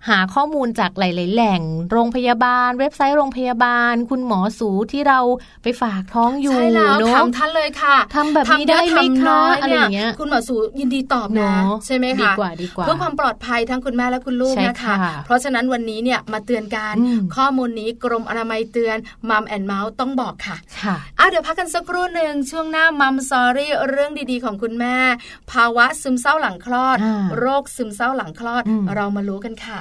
[0.09, 5.21] หาข้อมูลจากหลาย ๆ แหล่ง โรงพยาบาล เว็บไซต์โรงพยาบาล คุณหมอสูที่เรา
[5.63, 18.97] ไปฝากท้องอยู่ใช่แล้วเนอะถามท่านเลยค่ะทำแบบนี้ทำเยอะได้ไหมทำคะน้อยอะไรอย่างเงี้ยคุณหมอสูยินดีตอบเนนะอะใช่ไหมคะดีกว่าดีกว่าเพื่อความปลอดภัยทั้งคุณแม่และคุณลูกใช่นะคะค่ะเพราะฉะนั้นวันนี้เนี่ยมาเตือนกันอืมข้อมูลนี้กรมอนามัยเตือน
[19.31, 24.97] มัมแอนเมาส์ต้องบอกค่ะค่ะอะเดี๋ยวพักกันสักครู่หนึ่งช่วงหน้ามัมซอรี่เรื่องดีๆ ของคุณแม่
[25.53, 29.79] ภาวะซึมเศร้าหลังคลอดอ่าโรคซึมเศร้าหลังคลอดอืมเรามารู้กันค่ะ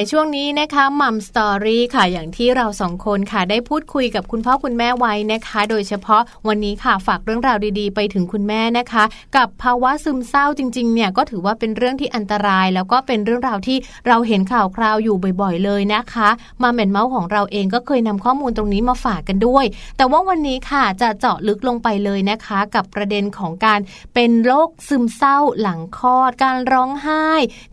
[0.00, 9.04] ในช่วงนี้นะคะมัมสตอรี่ค่ะอย่างที่เราสองคนค่ะได้พูดคุยกับคุณพ่อคุณแม่ไว้นะคะ โดยเฉพาะวันนี้ค่ะฝากเรื่องราวดีๆ ไปถึงคุณแม่นะคะ
[9.36, 16.28] กับภาวะซึมเศร้าจริงๆเนี่ยก็ถือว่าเป็นเรื่องที่อันตราย แล้วก็เป็นเรื่องราวที่เราเห็นข่าวคราวอยู่บ่อยๆ เลยนะคะ
[16.62, 19.64] มาเหม็นเมาส์ของเราเองก็เคยนำข้อมูลตรงนี้มาฝากกันด้วย
[19.96, 23.80] แต่ว่าวันนี้ค่ะจะเจาะลึกลงไปเลยนะคะ กับประเด็นของการ
[24.14, 27.26] เป็นโรคซึมเศร้าหลังคลอด การร้องไห้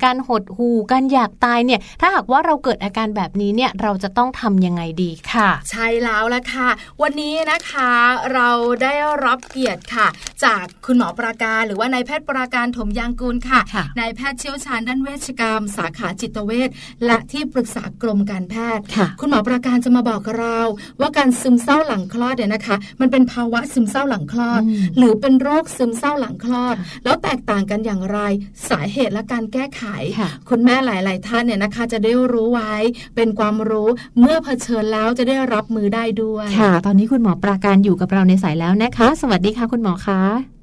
[0.03, 6.69] การหดหู่การอยากตายเนี่ยถ้าหากว่าเราเกิดอาการแบบนี้เนี่ยเราจะต้องทำยังไงดีค่ะ ใช่แล้วละค่ะ
[7.01, 7.91] วันนี้นะคะ
[8.34, 8.49] เรา
[8.84, 8.93] ได้
[9.25, 10.08] รับเกียรติค่ะ
[10.43, 16.69] จากคุณหมอประการหรือว่านายแพทย์ประการถมยางกูลค่ะค่ะนายแพทย์เชี่ยวชาญด้านเวชกรรม สาขาจิตเวช
[17.06, 20.60] และที่ปรึกษากรมการแพทย์ค่ะคุณหมอประการจะมาบอกกับเรา
[20.99, 28.19] ว่าการซึมเศร้าหลังคลอดเนี่ยนะคะ มันเป็นภาวะซึมเศร้าหลังคลอดอืมหรือเป็นโรคซึมเศร้าหลังคลอดค่ะแล้วแตกต่างกันอย่างไร
[28.69, 29.84] สาเหตุและการแก้ไข
[30.19, 32.73] ค่ะคุณแม่หลาย ๆ ท่านเนี่ยนะคะจะได้รู้ไว้
[33.15, 33.89] เป็นความรู้
[34.19, 40.54] เมื่อเผชิญแล้วจะได้รับมือได้ด้วย ค่ะ ตอนนี้คุณหมอปราการอยู่กับเราในสายแล้วนะคะ สวัสดีค่ะคุณหมอคะ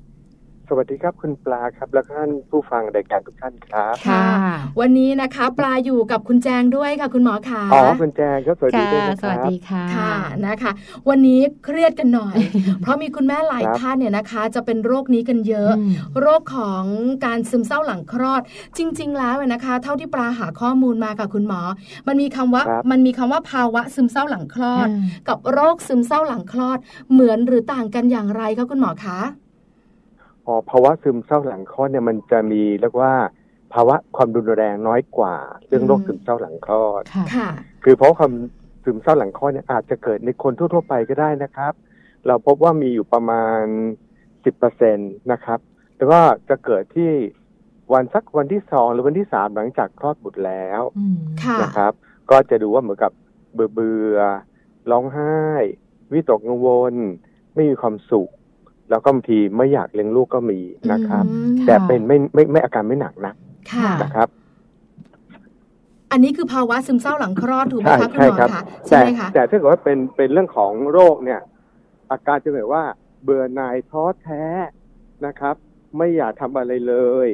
[0.77, 4.25] วัสดีครับคุณปลาครับ แล้วก็ท่านผู้ฟังรายการทุกท่านครับค่ะ
[4.81, 10.15] วันนี้นะคะ ปลาอยู่กับคุณแจงด้วยค่ะ คุณหมอขาอ๋อคุณแจงครับสวัสดีค่ะด้วยนะสควัสรับดีค่ะค่ะ
[10.47, 10.73] นะคะ
[11.09, 12.37] วันนี้เครียดกันหน่อย
[12.81, 16.85] เพราะมีคุณแม่หลายครับท่านเนี่ยนะคะ จะเป็นโรคนี้กันเยอะอืมโรคของ
[17.25, 18.43] การซึมเศร้าหลังคลอด
[18.79, 21.61] จริง ๆ แล้วเนี่ยนะคะ เท่าที่ปลาหาข้อมูลมาค่ะคุณหมอ
[22.09, 26.79] มันมีคำว่าครับมันมีคำว่าภาวะซึมเศร้าหลังคลอดอืมกับโรคซึมเศร้าหลังคลอด
[27.13, 29.21] เหมือนหรือต่างกันอย่างไรคะคุณหมอคะ
[30.47, 33.13] อ๋อภาวะซึมเศร้าหลังคลอดเนี่ยมันจะมีเรียกว่า
[33.75, 37.49] ภาวะความรุนแรงน้อยกว่าเรื่องโรคอืมซึมเศร้าหลังคลอดค่ะค่ะ
[37.85, 38.33] คือเพราะความ
[38.85, 41.73] ซึมเศร้าหลังคลอดเนี่ยอาจจะเกิดในคนทั่วๆไปก็ได้นะครับ
[42.27, 43.63] เราพบว่ามีอยู่ประมาณ
[44.45, 45.59] สิบเปอร์เซ็นตนะครับ
[45.97, 47.11] แล้วก็จะเกิดที่
[47.93, 51.93] วันสักวันที่สองหรือวันที่สามหลังจากคลอดบุตรแล้วอืมค่ะนะครับ
[52.31, 53.13] ก็จะดูว่าเหมือนกับ
[53.55, 55.39] เบื่อเบื่อๆร้องไห้
[56.13, 56.95] วิตกกังวล
[57.55, 58.31] ไม่มีความสุข
[58.91, 60.61] แล้วก็บางทีไม่อยากเลี้ยงลูกก็มี
[60.93, 63.35] นะครับอืมแต่เป็นไม่ไม่ไม่อาการไม่หนักนะ
[63.73, 64.29] ค่ะนะครับ
[66.13, 71.41] อันนี้คือภาวะซึมเศร้าหลังคลอดถูกไหมใช่คะคุณใช่หมอครับคะใช่แต่ไหมคะแต่ถ้าเกิดว่าเป็นเป็นเรื่องของโรคเนี่ย
[72.11, 72.83] อาการจะแบบว่า
[73.23, 74.45] เบื่อหน่ายท้อแท้
[75.27, 75.55] นะครับ
[75.99, 76.95] ไม่อยากทำอะไรเล
[77.27, 77.29] ย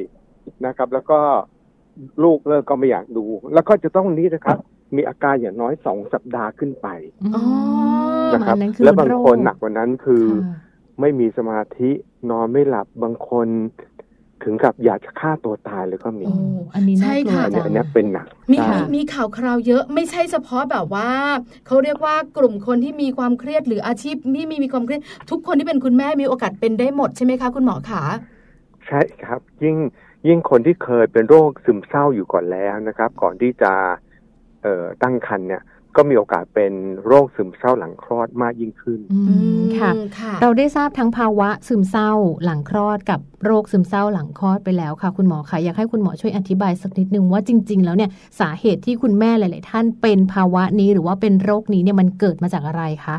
[0.65, 1.19] นะครับ แล้วก็
[2.23, 4.57] ลูกเลิกก็ไม่อยากดู แล้วก็จะต้องนี้นะครับ
[4.95, 6.87] มีอาการอย่างน้อยสองสัปดาห์ขึ้นไป
[7.35, 7.43] อ๋อ
[8.33, 10.68] นะครับอันนั้นคือแล้วบางคนโรหนักกว่านั้นคือค่ะ
[10.99, 11.89] ไม่มีสมาธิ
[12.29, 13.47] นอนไม่หลับบางคน
[14.43, 16.35] ถึงกับอยากจะฆ่าตัวตายเลยก็มีโอ้
[16.73, 21.09] อันนี้น่ากลัวใช่ค่ะอันนี้จังอันนี้เป็นหนักมีใช่มีมีข่าวคราวเยอะไม่ใช่เฉพาะแบบว่า
[21.67, 28.01] เขาเรียกว่ากลุ่มคนที่มีความเครียดหรืออาชีพที่มีมีความเครียด ทุกคนที่เป็นคุณแม่มีโอกาสเป็นได้หมดใช่ไหมคะคุณหมอขา
[28.87, 29.77] ใช่ครับ ยิ่ง
[30.27, 33.73] ยิ่งคนที่เคยเป็นโรคซึมเศร้าอยู่ก่อนแล้วนะครับ ก่อนที่จะ
[34.63, 35.61] เอ่อตั้งครรภ์เนี่ย
[35.99, 36.73] ก็มีโอกาสเป็น
[37.05, 39.19] โรคซึมเศร้าหลังคลอดมากยิ่งขึ้นอื
[39.61, 42.11] มค่ะอืมค่ะเราได้ทราบทั้งภาวะซึมเศร้า
[42.43, 48.09] หลังคลอดกับโรคซึมเศร้าหลังคลอดไปแล้วค่ะ คุณหมอคะอยากให้คุณหมอช่วยอธิบายสักนิดนึงว่าจริง ๆ แล้วเนี่ย
[48.39, 53.17] สาเหตุที่คุณแม่หลาย ๆ ท่านเป็นภาวะนี้หรือว่าเป็นโรคนี้เนี่ยมันเกิดมาจากอะไรคะ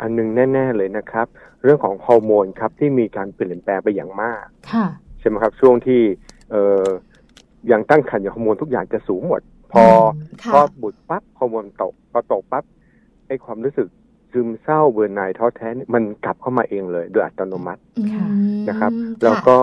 [0.00, 1.26] อันหนึงแน่ ๆ เลยนะครับ
[1.62, 4.86] เรื่องของฮอร์โมนครับที่มีการเปลี่ยนแปลงไปอย่างมากค่ะ
[5.18, 6.00] ใช่ไหมครับช่วงที่
[6.50, 6.84] เอ่อ
[7.72, 9.40] ยังตั้งครรภ์อย่างฮอร์โมนทุกอย่างจะสูงหมด
[9.72, 9.84] พอ
[10.42, 12.64] ค่ะพอบุตรปั๊บฮอร์โมนตกพอตกปั๊บ
[13.26, 13.88] ไอ้ความรู้สึก
[14.32, 17.82] ซึมเศร้าเบื่อหน่ายท้อแท้เนี่ยมันกลับเข้ามาเองเลย โดยอัตโนมัติ
[18.12, 19.58] ค่ะอืมนะครับะแล้วก็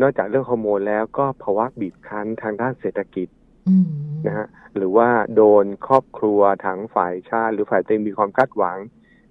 [0.00, 3.28] นอกจากเรื่องฮอร์โมนแล้วก็ภาวะบีบคั้นทางด้านเศรษฐกิจ
[3.68, 3.88] อืม
[4.26, 8.78] นะฮะหรือว่าโดนครอบครัวทางฝ่ายชาติ หรือฝ่ายตัวเองมีความคาดหวัง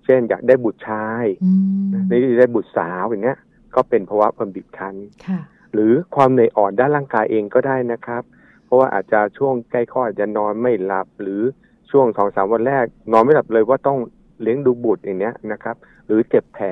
[0.06, 1.52] เช่น อยากได้บุตรชายอื
[1.84, 3.40] มได้ได้บุตรสาวอย่างเงี้ย
[3.76, 4.96] ก็เป็นภาวะความบีบคั้น
[5.28, 5.40] ค่ะ
[5.74, 8.43] หรือความเหนื่อยอ่อนด้านร่างกายเองก็ได้นะครับเพ
[8.74, 11.42] ราะว่าอาจจะช่วงใกล้คลอดอาจจะนอนไม่หลับ หรือ
[11.92, 13.98] ช่วงสองสามวันแรก นอนไม่หลับเลยว่าต้อง
[14.42, 16.68] เลี้ยงดูบุตรอย่างเนี้ยนะครับ หรือเจ็บแผล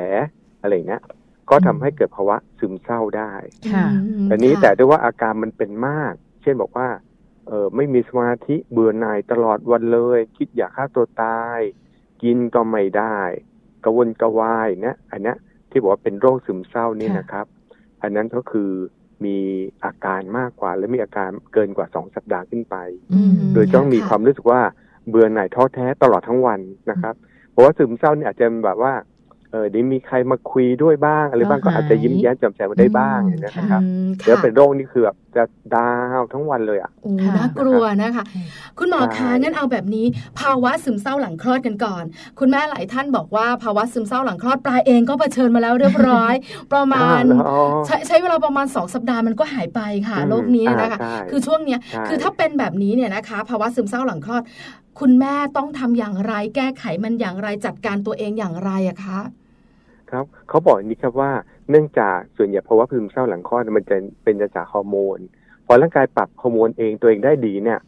[0.62, 1.02] อะไรอย่างเงี้ย
[1.50, 3.34] ก็ทำให้เกิดภาวะซึมเศร้าได้
[3.74, 6.88] ค่ะอืมอันนี้ค่ะแต่ด้วยว่าอาการมันเป็นมาก เช่นบอกว่า
[7.48, 11.60] เออไม่มีสมาธิเบื่อหน่ายตลอดวันเลย คิดอยากฆ่าตัวตาย
[12.24, 13.18] กินก็ไม่ได้
[13.84, 15.38] กระวนกระวายเนี่ยอันเนี้ย
[15.70, 17.46] ที่บอกว่าเป็นโรคซึมเศร้านี่ค่ะนะครับ
[18.02, 18.72] อันนั้นก็คือ
[19.26, 19.38] มี
[19.84, 22.76] อาการมากกว่า และมีอาการเกินกว่าสองสัปดาห์ขึ้นไป
[23.14, 24.62] อืมโดยต้องมีความรู้สึกว่า
[25.08, 26.60] เบื่อหน่ายท้อแท้ตลอดทั้งวัน
[26.92, 27.16] นะครับ
[27.52, 28.94] เพราะว่าซึมเศร้าเนี่ยอาจจะแบบว่า
[29.52, 35.44] เออเดี๋ยวมีใครมาคุยด้วยบ้างอะไรบ้างก็ก็หายอาจจะยิ้มแย้มแจ่มใสมาได้บ้างอืมนะครับอืมเดี๋ยวค่ะเป็นโรคนี่คือแบบจะ
[35.76, 38.24] ดาวทั้งวันเลยอะโอ้ค่ะน่ากลัวนะคะ
[38.80, 40.06] คุณหมอใช่คะงั้นเอาแบบนี้
[40.40, 42.04] ภาวะซึมเศร้าหลังคลอดกันก่อน
[42.40, 46.34] คุณแม่หลายท่านบอกว่าภาวะซึมเศร้าหลังคลอดปลายเองก็เผชิญมาแล้วเรียบร้อย
[46.74, 54.44] ประมาณอ่าแล้วอ๋อใช้ใช้เวลาประมาณ 2 สัปดาห์มันก็หายไปค่ะอืมโรคนี้นะคะอ่าใช่คือช่วงเนี้ยใช่คือถ้าเป็นแบบนี้เนี่ยนะคะ ภาวะซึมเศร้าหลังคลอด
[55.00, 59.20] คุณแม่ต้องทำอย่างไร แก้ไขมันอย่างไรจัดการตัวเองอย่างไรอะคะ
[60.12, 61.32] ครับเขาบอกอย่างนี้ครับว่า
[61.70, 65.20] เนื่องจากส่วนใหญ่ภาวะซึมเศร้าหลังคลอดมันจะเป็นจากฮอร์โมน
[65.66, 67.80] พอร่างกายปรับฮอร์โมนเองตัวเองได้ดีเนี่ย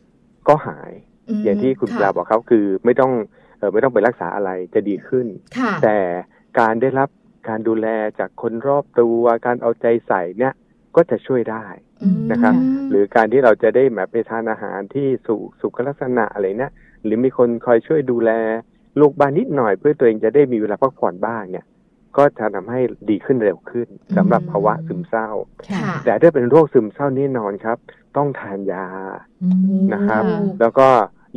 [0.47, 0.91] ก็หาย
[1.39, 3.11] มอย่างที่คุณะปลาบอกเขาคือไม่ต้อง
[3.57, 5.97] เออไม่ต้องไปรักษาอะไรจะดีขึ้นค่ะแต่
[6.59, 7.09] การได้รับ
[7.49, 7.87] การดูแล
[8.19, 10.53] จากคนรอบตัวการเอาใจใส่เนี่ย
[10.95, 11.65] ก็จะช่วยได้
[12.03, 12.53] อืมนะครับ
[12.89, 18.31] หรือการที่เราจะได้แบบไปทานอาหารที่สุสุขลักษณะอะไรเนี่ยหรือมีคนคอยช่วยดูแล
[18.99, 21.65] ลูกบ้านนิดหน่อยเพื่อตัวเองจะได้มีเวลาพักผ่อนบ้างเนี่ย
[22.17, 25.29] ก็จะทำให้ดีขึ้นเร็วขึ้นสำหรับภาวะซึมเศร้า
[25.71, 27.77] ค่ะแต่ถ้าเป็นโรคซึมเศร้าแน่นอนครับ
[28.17, 28.85] ต้องทานยา
[29.43, 29.49] อื
[29.81, 30.87] มนะครับโอ้แล้วก็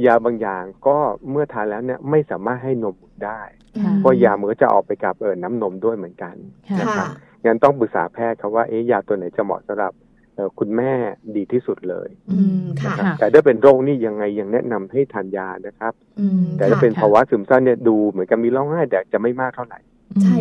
[0.07, 0.99] ยาบางอย่างก็
[1.31, 3.41] เมื่อทานแล้วเนี่ยไม่สามารถให้นมบุตรได้
[3.83, 6.35] ค่ะเพราะยามันก็จะออกไปกับเออน้ำนมด้วยเหมือนกัน
[6.71, 7.11] ค่ะนะครัค่ะบ
[7.45, 9.93] งั้นต้องปรึกษาแพทย์ครับว่าเอ๊ะยาตัวไหนจะเหมาะสำหรับ
[10.35, 10.93] เอ่อคุณแม่
[11.37, 19.96] ดีที่สุดเลยอืมค่ะนะครับค่ะแต่ถ้าเป็นโรคนี่ยังไงยังแนะนำให้ทานยานะครับอืมแต่ถ้าค่ะเป็นค่ะภาวะซึมเศร้าเนี่ยดูเหมือนกับมีร้องไห้แต่จะไม่มากเท่าไหร่ใช่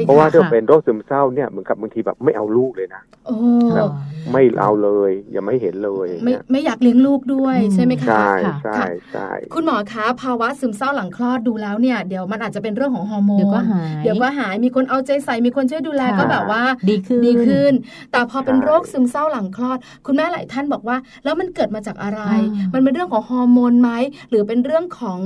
[0.05, 3.35] เพราะว่าค่ะถ้าเป็นโรคซึมเศร้าเนี่ยเหมือนกับบางทีแบบไม่เอาลูกเลยนะโอ้
[3.77, 3.89] ครับ
[4.31, 17.73] ไม่เอาเลยยังไม่เห็นเลยไม่เนี่ยไม่อยากเลี้ยงลูกด้วยอืมใช่ไหมคะใช่ค่ะใช่ใช่คุณหมอคะภาวะซึมเศร้าหลังคลอดดูแล้วเนี่ยเดี๋ยวมันอาจจะเป็นเรื่องของฮอร์โมนเดี๋ยวก็หายเดี๋ยวก็หายมีคนเอาใจใส่มีคนช่วยดูแลค่ะก็แบบว่าดีขึ้นดีขึ้น
[18.11, 23.91] แต่พอเป็นใช่โรคซึมเศร้าหลังคลอด คุณแม่หลายท่านบอกว่า แล้วมันเกิดมาจากอะไรอ่ามัมันเป็นเรื่องของฮอร์โมนไหม
[24.29, 25.19] หรือเป็นเรื่องของ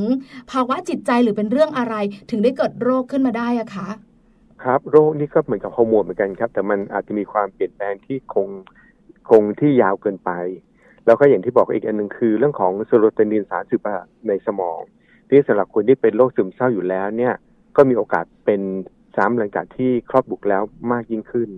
[0.52, 1.96] ภาวะจิตใจหรือเป็นเรื่องอะไร
[2.30, 3.90] ถึงได้เกิดโรคขึ้นมาได้อะคะ
[4.64, 8.48] ครับโรคนี้ก็เหมือนกับฮอร์โมนเหมือนกันครับ แต่มันอาจจะมีความเปลี่ยนแปลงที่คง
[9.30, 10.32] คงที่ยาวเกินไป
[11.06, 13.88] แล้วก็อย่างที่บอกอีกอันหนึ่งคือ เรื่องของโซโรโทนินสารสืบ
[14.28, 14.80] ในสมอง
[15.30, 17.34] ที่สำหรับคนที่เป็นโรคซึมเศร้าอยู่แล้วเนี่ย
[17.76, 18.62] ก็มีโอกาสเป็น
[19.16, 21.50] ซ้ำหลังจากที่ครอบบุกแล้วมากยิ่งขึ้น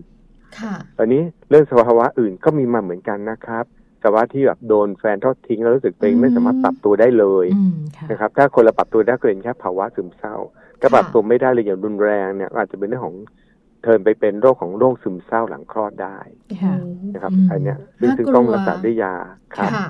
[0.60, 3.66] ค่ะตอนนี้เรื่องสภาวะอื่นก็มีมาเหมือนกันนะครับ
[4.04, 10.36] สภาวะที่แบบโดนแฟนทอดทิ้งแล้วรู้สึกตัวเองไม่สามารถปรับตัวได้เลยอืมค่ะนะครับ ถ้าคนเราปรับตัวได้ก็เป็นแค่ภาวะซึมเศร้า
[10.82, 13.17] ถ้าค่ะปรับตัวไม่ได้เลยอย่างรุนแรงเนี่ยอาจจะเป็นเรื่องของ
[13.82, 16.17] เทิร์นไปเป็นโรคของโรคซึมเศร้าหลังคลอดได้
[16.62, 19.13] ค่ะโอ้โหนะครับอืมอันเนี้ยซึ่งน่ากลัวซึ่งต้องรักษาด้วยยา
[19.56, 19.86] ครับค่ะ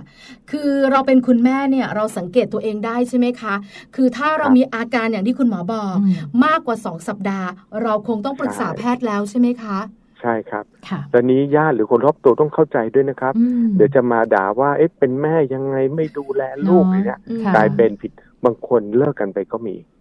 [0.52, 3.54] คือเราเป็นคุณแม่เนี่ยเราสังเกตตัวเองได้ใช่ไหมคะ
[3.96, 7.50] คือถ้าเราครับมีอาการอย่างที่คุณหมอบอกอืมมากกว่าสองสัปดาห์
[7.84, 9.78] เราคงต้องปรึกษาใช่แพทย์แล้วใช่ไหมคะ
[10.22, 18.12] ใช่ครับค่ะตอนนี้ญาติหรือคนรอบตัวต้องเข้าใจด้วยนะครับอืมเดี๋ยวจะมาด่าว่าเอ๊ะเป็นแม่ยังไงไม่ดูแลลูกเนอะอะไรเนี่ยอืมค่ะกลายเป็นผิด
[18.46, 20.01] บางคนเลิกกันไปก็มีอ๋อค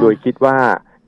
[0.00, 0.56] โดยคิดว่า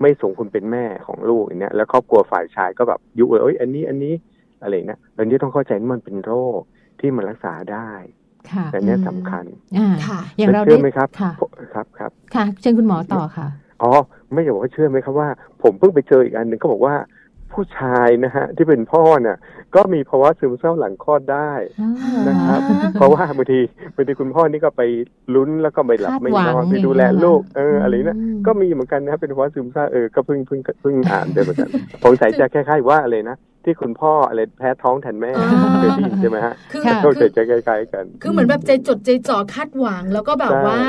[0.00, 4.14] ไม่สมควรเป็นแม่ของลูกอย่างเนี้ยแล้วครอบครัวฝ่ายชายก็แบบยุเลยเอ้ยอันนี้อันนี้
[4.62, 6.60] อะไรเนี่ยอันนี้ต้องเข้าใจว่ามันเป็นโรค
[7.00, 7.90] ที่มันรักษาได้
[8.52, 9.44] ค่ะแต่เนี้ยสำคัญ
[9.78, 11.30] อ่าค่ะ อย่างเราเชื่ได้อไหมครับค่ะ
[11.74, 13.46] ครับครับ ค่ะเชิญคุณหมอต่อค่ะ
[13.82, 13.90] อ๋อ
[14.32, 15.28] ไม่อยากบอกว่าเชื่อไหมครับว่า
[15.62, 16.94] ผมเพิ่งไปเจออีกอันหนึ่งก็บอกว่า
[17.52, 19.36] ผู้ชายนะฮะที่เป็นพ่อเนี่ย
[19.74, 21.52] ก็มีภาวะซึมเศร้าหลังคลอดได้
[22.28, 23.60] นะครับอ่าเพราะว่าบางที
[23.94, 24.82] บางทีคุณพ่อนี่ก็ไป
[25.34, 31.68] ลุ้นแล้วก็ไม่หลับคาดไม่หวังนอนไปอย่างดูแลเงี้ยลูกเอออืมอะไรเนี่ยก็มีเหมือนกันนะครับเป็นภาวะซึมเศร้าเออก็เพิ่งเพิ่งเพิ่งอ่านไปเหมือนกัน
[32.02, 35.48] ผมใส่ใจคล้ายๆว่าอะไรนะ ที่คุณพ่ออะไรแพ้ท้องแทนแม่อ่า
[35.78, 40.80] เคยได้ยินใช่ไหมฮะคือค่ะก็คืใส่อใจคล้ายๆกัน คือเหมือนแบบใจจดใจจ่อคาดหวัง แล้วก็แบบใช่ว่า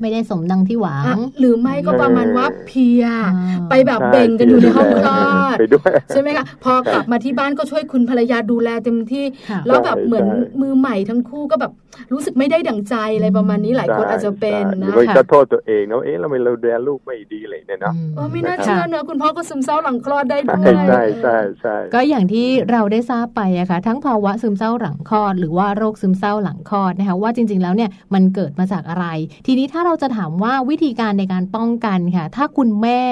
[0.00, 3.20] ไม่ได้สมดังที่หวังอะหรือไม่ก็ประมาณว่าเพลียอ่า
[3.68, 5.22] ไปแบบเบ่งกันอยู่ในห้องคลอ
[5.54, 11.72] ดไปด้วยใช่ไหมคะพอกลับมาที่บ้านก็ช่วยคุณภรรยาดูแลเต็มที่ค่ะแล้วแบบใช่เหมือนใช่มือใหม่ทั้งคู่ก็แบบ
[12.12, 29.06] รู้สึกไม่ได้ดั่งใจอะไรประมาณนี้หลายคนอาจจะเป็นใช่หรืนะอไม่ค่ะก็โทษตัวเองนะว่าเอ๊ะเราไม่เราดูแลลูกไม่ดีเลยเนี่ยเนาะเออไม่น่านะครับเชื่อเนอะคุณพ่อก็ซึมเศร้าหลังคลอดได้ด้วใช่ยใช่ใช่ใช่ก็อย่างที่เราได้ทราบไปอะค่ะทั้งภาวะซึมเศร้าหลังคลอด หรือว่าโรคซึมเศร้าหลังคลอดนะคะว่าจริง ๆ แล้วเนี่ยมันเกิดมาจากอะไร
[29.46, 33.02] ทีนี้ถ้าเราจะถามว่าวิธีการในการป้องกันค่ะ ถ้าคุณแม่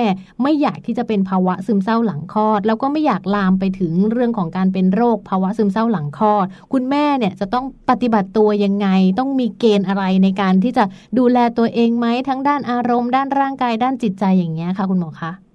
[0.43, 8.89] ไม่อยากที่จะเป็นภาวะซึมเศร้าหลังคลอด แล้วก็ไม่อยากลามไปถึงเรื่องของการเป็นโรคภาวะซึมเศร้าหลังคลอด คุณแม่เนี่ยจะต้องปฏิบัติตัวยังไง
[9.19, 10.85] ต้องมีเกณฑ์อะไรในการที่จะ
[11.19, 15.48] ดูแลตัวเองไหมทั้งด้านอารมณ์ ด้านร่างกายด้านจิตใจอย่างเงี้ยค่ะ คุณหมอคะ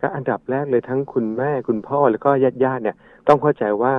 [0.00, 2.96] ก็อันดับแรกเลยทั้งคุณแม่คุณพ่อแล้วก็ญาติญาติๆเนี่ย
[3.28, 3.94] ต้องเข้าใจว่า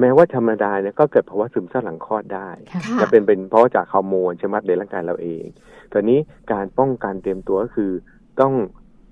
[0.00, 5.44] แม้ว่าธรรมดาเนี่ยก็เกิดภาวะซึมเศร้าหลังคลอดได้ค่ะค่ะจะเป็นเป็นเพราะจากฮอร์โมนใช่ไหมในร่างกายเราเอง
[5.92, 6.18] ตอนนี้
[6.52, 7.92] การป้องกันเตรียมตัวก็คือ
[8.40, 8.54] ต้อง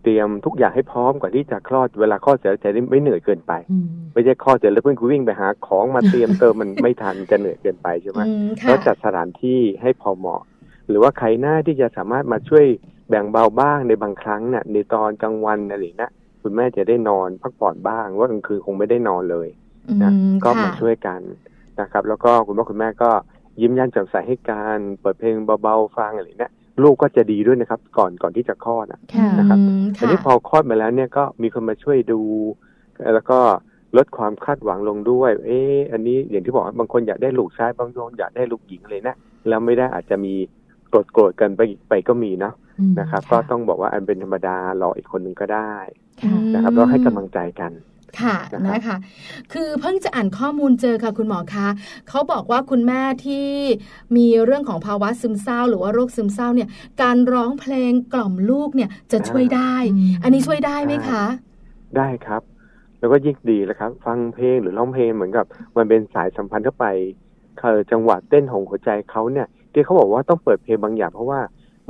[0.03, 10.43] เตรียมทุกอย่างให้พร้อมก่อนที่จะคลอดเวลาคลอดเสร็จจะได้ไม่เหนื่อยเกินไปอืมไม่ใช่คลอดเสร็จแล้วเพิ่งวิ่งไปหาของมาเตรียมเติมมันไม่ทันจะเหนื่อยเกินไปใช่ไหมอืมก็ค่ะจัดสถานที่ให้พอเหมาะ
[10.89, 12.67] หรือว่าใครหน้าที่จะสามารถมาช่วย
[13.09, 19.49] แบ่งเบาบ้างในบางครั้งเนี่ยในตอนกลางวันอะไรนะเคุณแม่จะได้นอนพักผ่อนบ้าง ว่ากลางคืนคงไม่ได้นอนเลย
[20.03, 21.21] นะอืมก็ค่ะมาช่วยกัน
[21.81, 23.11] นะครับ แล้วก็คุณพ่อคุณแม่ก็
[23.61, 26.53] ยิ้มแย้มแจ่มใสให้การเปิดเพลงเบาๆฟังอะไรเนี่ย
[26.83, 32.21] ลูกก็จะดีด้วยนะครับ ก่อนก่อนที่จะคลอดอะค่ะนะครับอืมอันนี้ค่ะพอคลอดมาแล้วเนี่ยก็มีคนมาช่วยดู
[33.15, 33.39] แล้วก็
[33.97, 39.15] ลดความคาดหวังลงด้วย เอออันนี้อย่างที่บอกว่าบางคนอยากได้ลูกชายบางคนอยากได้ลูกหญิงเลยนะ
[39.49, 40.35] แล้วไม่ได้อาจจะมี
[40.89, 42.66] โกรธโกรธกันไปไปก็มีเนาะอืม
[43.01, 45.75] นะครับ ก็ต้องบอกว่าอันเป็นธรรมดารออีกคนหนึ่งก็ได้
[46.23, 47.73] ค่ะนะครับแล้วให้กำลังใจกัน
[48.21, 48.97] ค่ะนะครับนะคะ
[49.53, 51.69] คือเพิ่งจะอ่านข้อมูลเจอค่ะคุณหมอคะ
[52.09, 53.47] เขาบอกว่าคุณแม่ที่
[54.17, 56.69] มีเรื่องของภาวะซึมเศร้า หรือว่าโรคซึมเศร้าเนี่ย
[57.03, 61.25] การร้องเพลงกล่อมลูกเนี่ยจะช่วยได้อืมอันนี้ช่วยได้ไหมคะ
[61.97, 62.43] ได้ครับ
[62.99, 65.45] แล้วก็ยิ่งดีแล้วครับ ฟังเพลงหรือร้องเพลงเหมือนกับ
[65.77, 66.87] มันเป็นสายสัมพันธ์เข้าไป
[67.61, 71.41] เออจังหวะเต้นของหัวใจเขาเนี่ยที่เขาบอกว่าต้องเปิดเพลงบางอย่างเพราะว่า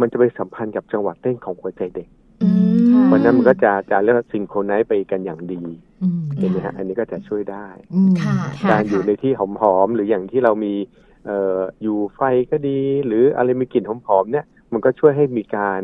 [0.01, 2.09] มันจะไปสัมพันธ์กับจังหวะเต้นของหัวใจเด็ก
[2.43, 5.63] อืมค่ะวันนั้นมันก็จะจะเรียกว่าซิงโครไนซ์ไปกันอย่างดี
[6.03, 10.75] อืมเห็นไหมฮะอันนี้ก็จะช่วยได้อืมค่ะค่ะการอยู่ในที่หอมๆหรืออย่างที่เรามี
[11.27, 12.21] เอ่ออยู่ไฟ
[12.51, 15.81] ก็ดี หรืออะไรมีกลิ่นหอมๆเนี่ย มันก็ช่วยให้มีการ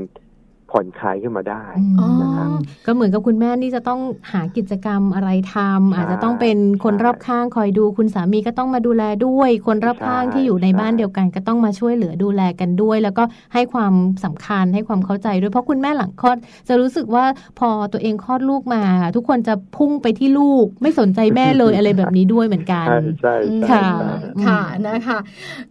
[0.72, 1.64] ผ่อนคลายขึ้นมาได้
[2.00, 2.48] อืมนะครับ
[2.86, 4.00] ก็เหมือนกับคุณแม่นี่จะต้อง
[4.32, 13.94] หากิจกรรมอะไรทำใช่อาจจะต้องเป็นคนรอบข้างคอยดูคุณสามีก็ต้องมาดูแลด้วย คนรอบข้างใช่ที่อยู่ในใช่บ้านเดียวกัน ก็ต้องมาช่วยเหลือดูแลกันด้วย แล้วก็ให้ความ
[14.24, 16.36] สำคัญให้ความเข้าใจด้วยเพราะคุณแม่หลังคลอด
[16.68, 17.24] จะรู้สึกว่า
[17.58, 18.82] พอตัวเองคลอดลูกมา
[19.16, 25.18] ทุกคนจะพุ่งไปที่ลูก ไม่สนใจแม่เลยอะไรแบบนี้ด้วยเหมือนกันใช่ใช่อืมใช่ค่ะใช่ค่ะนะคะ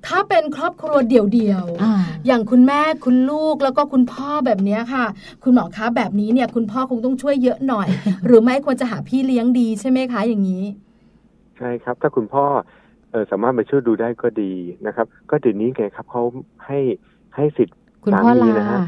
[0.08, 1.93] ถ้าเป็นครอบครัวเดี่ยวๆอ่า
[2.28, 5.05] อย่างคุณแม่คุณลูกแล้วก็คุณพ่อแบบเนี้ยค่ะ
[5.43, 7.87] คุณหมอคะแบบนี้เนี่ยคุณพ่อคงต้องช่วยเยอะหน่อย
[8.25, 10.63] หรือไม่ควรจะหาพี่เลี้ยงดีใช่ไหมคะอย่างนี้
[11.57, 12.45] ใช่ครับ ถ้าคุณพ่อ
[13.11, 14.53] เออสามารถมาช่วยดูได้ก็ดี
[14.87, 16.23] นะครับ ก็เดี๋ยวนี้ไงครับเขา
[16.65, 16.79] ให้
[17.35, 18.79] ให้สิทธิ์คุณพ่อสามีลานะฮะ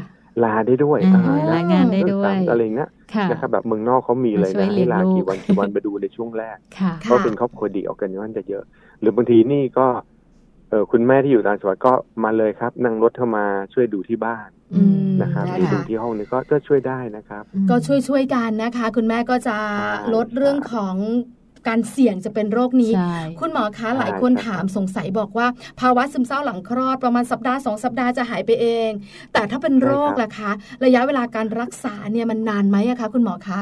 [0.44, 8.64] ลาได้ด้วยอ่าอ่าลางานได้ด้วยอะไรเงี้ยค่ะนะครับแบบเมืองนอกเขามีเลยมาช่วยนะเลี้ให้ยงลาลูกกี่วันกี่วันไปดูในช่วงแรกค่ะค่ะเพราะเป็นครอบครัวดีออกกันค่อนข้างจะเยอะ
[9.00, 11.92] หรือบางทีนี่ก็เออคุณแม่ที่อยู่ต่างจังหวัดก็
[12.24, 13.44] มาเลยครับ นั่งรถเข้ามา
[13.74, 20.96] ช่วยดูที่บ้านอืมนะครับนะหรือดูคะที่ห้องนี้ก็ก็ช่วยได้นะครับ ก็ช่วยช่วยๆกันนะคะ คุณแม่ก็จะใช่ลดเรื่องของ
[21.68, 25.46] การเสี่ยงจะเป็นโรคนี้ใช่คุณหมอคะใช่หลายคนใช่ถามสงสัยบอกว่า
[25.80, 28.90] ภาวะซึมเศร้าหลังคลอดประมาณสัปดาห์สองสัปดาห์จะหายไปเอง
[29.32, 30.50] แต่ถ้าเป็นโรคล่ะคะ
[30.84, 33.60] ระยะเวลาการรักษาเนี่ยมันนานไหมอะคะคุณหมอคะ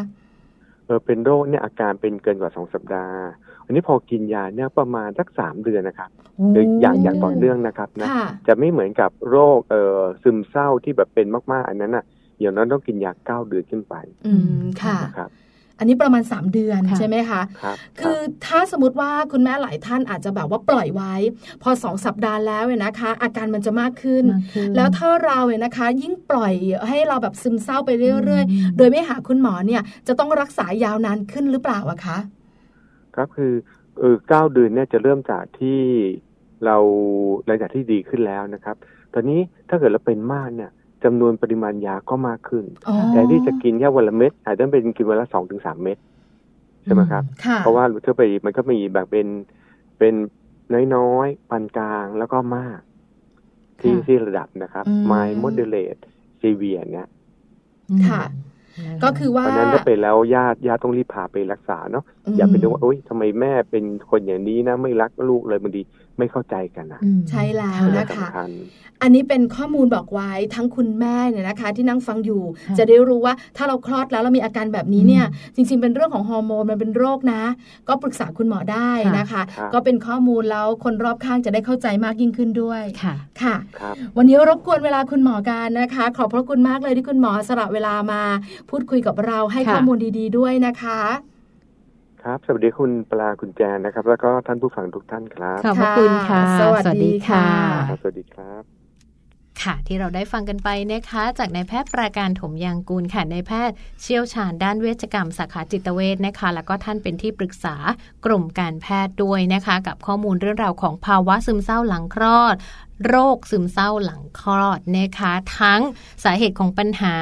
[0.87, 3.17] เออเป็นโรคเนี่ยอาการเป็นเกินกว่าสองสัปดาห์
[3.52, 6.11] อั นนี้พอกินยาเนี่ยประมาณสักสามเดือนนะครับ
[6.53, 12.05] หรืออย่างอย่างต่อเนื่องนะครับนะค่ะจะไม่เหมือนกับโรคเอ่อซึมเศร้าที่แบบเป็นมากๆ อันนั้นอะ
[12.41, 13.95] อย่างนั้นต้องกินยาเก้าเดือนขึ้นไป
[14.27, 15.31] อืมค่ะนะครับ
[15.79, 21.14] อันนี้ประมาณ 3 เดือนค่ะใช่ไหมคะครับคือถ้าสมมติว่าคุณแม่หลายท่านอาจจะแบบว่าปล่อยไว้
[21.62, 26.55] พอสองสัปดาห์แล้วเนี่ยนะคะ อาการมันจะมากขึ้นมากขึ้น แล้วถ้าเราเนี่ยนะคะ ยิ่งปล่อย
[26.89, 32.18] ให้เราแบบซึมเศร้าไปเรื่อยอืมๆโดยไม่หาคุณหมอเนี่ยจะต้องรักษายาวนานขึ้นหรือเปล่าอะคะ
[33.17, 33.53] ครับคือ
[33.99, 35.81] เออเก้าเดือนเนี่ยจะเริ่มจากที่
[36.65, 36.77] เรา
[37.47, 38.77] หลังจากที่ดีขึ้นแล้วนะครับ
[39.15, 40.71] ตอนนี้ถ้าเกิดเราเป็นมากเนี่ย
[41.05, 45.99] จำนวนปริมาณยาก็มากขึ้นอ๋อแต่ที่จะกินแค่วันละเม็ดอาจจะเป็นกินวันละสองถึงสามเม็ด
[46.85, 49.27] ใช่ไหมครับค่ะเพราะว่าถ้าไปมันก็มีแบ่งเป็น
[49.99, 50.15] เป็น
[50.97, 52.79] น้อยๆปานกลางแล้วก็มาก
[53.81, 56.03] ที่ค่ะที่ระดับนะครับอืมไม moderate
[56.43, 57.09] severe เนี่ย
[58.09, 58.23] ค่ะ
[59.05, 65.83] ก็คือว่าเพราะฉะนั้นถ้าเป็นแล้วญาติญาติต้องรีบพาไปรักษาเนาะมอย่าไปดูว่าโอ๊ยทำไมแม่เป็นคนอย่างนี้นะไม่รักลูกเลยบางที
[66.19, 68.51] ไม่เข้าใจกันนะอืมใช่แล้วอันนี้นะคะสำคัญ
[69.03, 77.43] อันนี้เป็นข้อมูลบอกไว้ทั้งคุณแม่เนี่ยนะคะ ที่นั่งฟังอยู่ค่ะจะได้รู้ว่าถ้าเราคลอดแล้วเรามีอาการแบบนี้เนี่ย จริง ๆ เป็นเรื่องของฮอร์โมนมันเป็นโรคนะ
[77.89, 88.23] ก็ปรึกษาคุณหมอได้นะคะครับก็เป็นข้อมูลแล้วคนรอบข้างจะได้เข้าใจมากยิ่งขึ้นด้วยค่ะค่ะครับวันนี้รบกวนเวลาคุณหมอการนะคะ ขอบพระคุณมากเลยที่คุณหมอสละเวลามา
[88.71, 91.01] พูดคุยกับเราให้ค่ะข้อมูลดี ๆ ด้วยนะคะ
[92.25, 97.47] ครับ สวัสดีคุณปลาคุณแจนนะครับ แล้วก็ท่านผู้ฟังทุกท่านครับ ขอบพระคุณค่ะ สวัสดีค่ะ
[97.89, 98.62] ครับสวัสดีครับ
[99.62, 107.77] ค่ะที่เราได้ฟังกันไปนะคะ จากนายแพทย์ประการถมยางกูลค่ะนายแพทย์เชี่ยวชาญด้านเวชกรรมสาขาจิตเวชนะคะ แล้วก็ท่านเป็นที่ปรึกษา
[108.25, 112.57] กรมการแพทย์ด้วยนะคะ กับข้อมูลเรื่องราวของภาวะซึมเศร้าหลังคลอด
[113.07, 115.81] โรคซึมเศร้าหลังคลอดนะคะ ทั้ง
[116.25, 117.17] สาเหตุของปัญหา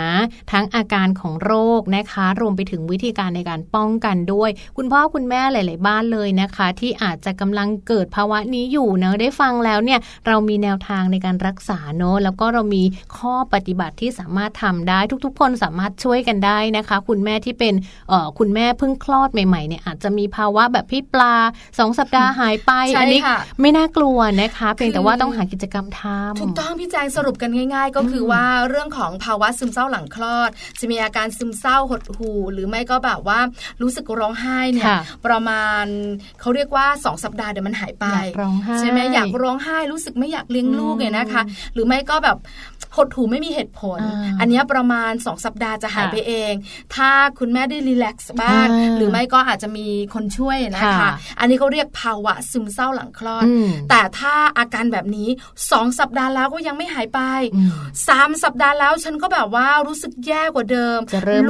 [0.53, 12.83] ทั้งอาการของโรคนะคะ รวมไปถึงวิธีการในการป้องกันด้วย คุณพ่อคุณแม่หลาย ๆ บ้านเลยนะคะ ที่อาจจะกำลังเกิดภาวะนี้อยู่เนอะได้ฟังแล้วเนี่ยเรามีแนวทางในการรักษาเนอะแล้วก็เรามี
[13.17, 17.75] ข้อปฏิบัติที่สามารถทำได้ ทุก ๆ คนสามารถช่วยกันได้นะคะ คุณแม่ที่เป็น
[18.09, 21.35] เอ่อคุณแม่เพิ่งคลอดใหม่ ๆ เนี่ยอาจจะมีภาวะแบบพี่ปลา
[21.79, 30.51] สองสัปดาห์หายไปใช่อันี้ค่ะไม่น่ากลัวนะคะเพียงแต่ว่าต้องหากิจกรรมทำถูกต้องพี่แจงสรุปกันง่าย ๆ ก็คือว่าเรื่องของภาวะซึมเศร้าหลังคลอด
[30.81, 33.41] จะมีอาการซึมเศร้าหดหู่หรือไม่ก็แบบว่า
[33.83, 34.93] รู้สึกร้องไห้เนี่ย
[35.27, 35.85] ประมาณ
[36.41, 38.07] เขาเรียกว่าสองสัปดาห์เดี๋ยวมันหายไป
[38.79, 41.43] ใช่ไหมอยากร้องไห้รู้สึกไม่อยากเลี้ยงลูกเนี่ยนะคะ
[41.75, 42.39] หรือไม่ก็แบบ
[42.97, 44.01] หดหูไม่มีเหตุผล
[44.41, 46.53] อันนี้ประมาณ 2 สัปดาห์จะหายไปเอง
[46.95, 48.67] ถ้าคุณแม่ได้รีแลกซ์บ้าง
[48.97, 51.09] หรือไม่ก็อาจจะมีคนช่วยนะคะ
[51.41, 53.45] อันนี้เขาเรียกภาวะซึมเศร้าหลังคลอด
[53.91, 55.29] แต่ถ้าอาการแบบนี้
[55.69, 57.21] 2สัปดาห์แล้วก็ยังไม่หายไป
[58.09, 60.99] สามสัปดาห์แล้วฉันก็แบบว่ารู้สึกแย่กว่าเดิม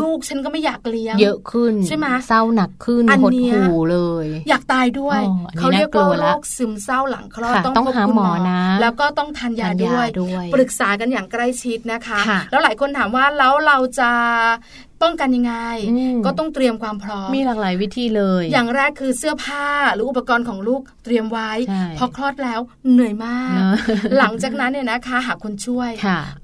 [0.01, 3.33] ลูกฉันก็ไม่อยากเลี้ยงเยอะขึ้นใช่ไหมเศร้าหนักขึ้นหด
[3.69, 5.21] หูเลย อยากตายด้วย
[5.59, 10.07] เขาเรียกว่าโรคซึมเศร้าหลังคลอดต้องหาหมอนะ แล้วก็ต้องทานยาด้วย
[10.55, 12.19] ปรึกษากันอย่างใกล้ชิดนะคะ
[12.51, 14.11] แล้วหลายคนถามว่าแล้วเราจะ
[15.03, 15.55] ป้องกันยังไง
[16.27, 21.51] ก็ต้องเตรียมความพร้อม มีหลากหลายวิธีเลย อย่างแรกคือเสื้อผ้าหรืออุปกรณ์ของลูกเตรียมไว้
[21.99, 22.61] พอคลอดแล้ว
[22.93, 23.59] เหนื่อยมาก
[24.19, 25.91] หลังจากนั้นเนี่ยนะคะหาคนช่วย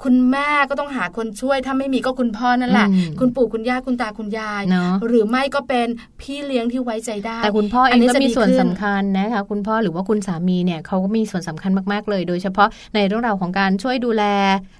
[0.02, 2.88] คุณแม่ก็ต้องหาคนช่วย ถ้าไม่มีก็คุณพ่อนั่นแหละ
[3.20, 4.62] คุณปู่คุณย่าคุณตาคุณยาย
[5.08, 5.88] หรือไม่ก็เป็น
[6.20, 14.24] พี่เลี้ยงที่ไว้ใจได้ แต่คุณพ่อเองก็มีส่วนสำคัญนะคะคุณพ่อหรือว่าคุณสามีเนี่ยเขาก็มีส่วนสำคัญมากๆเลย โดยเฉพาะในเรื่องราวของการช่วยดูแล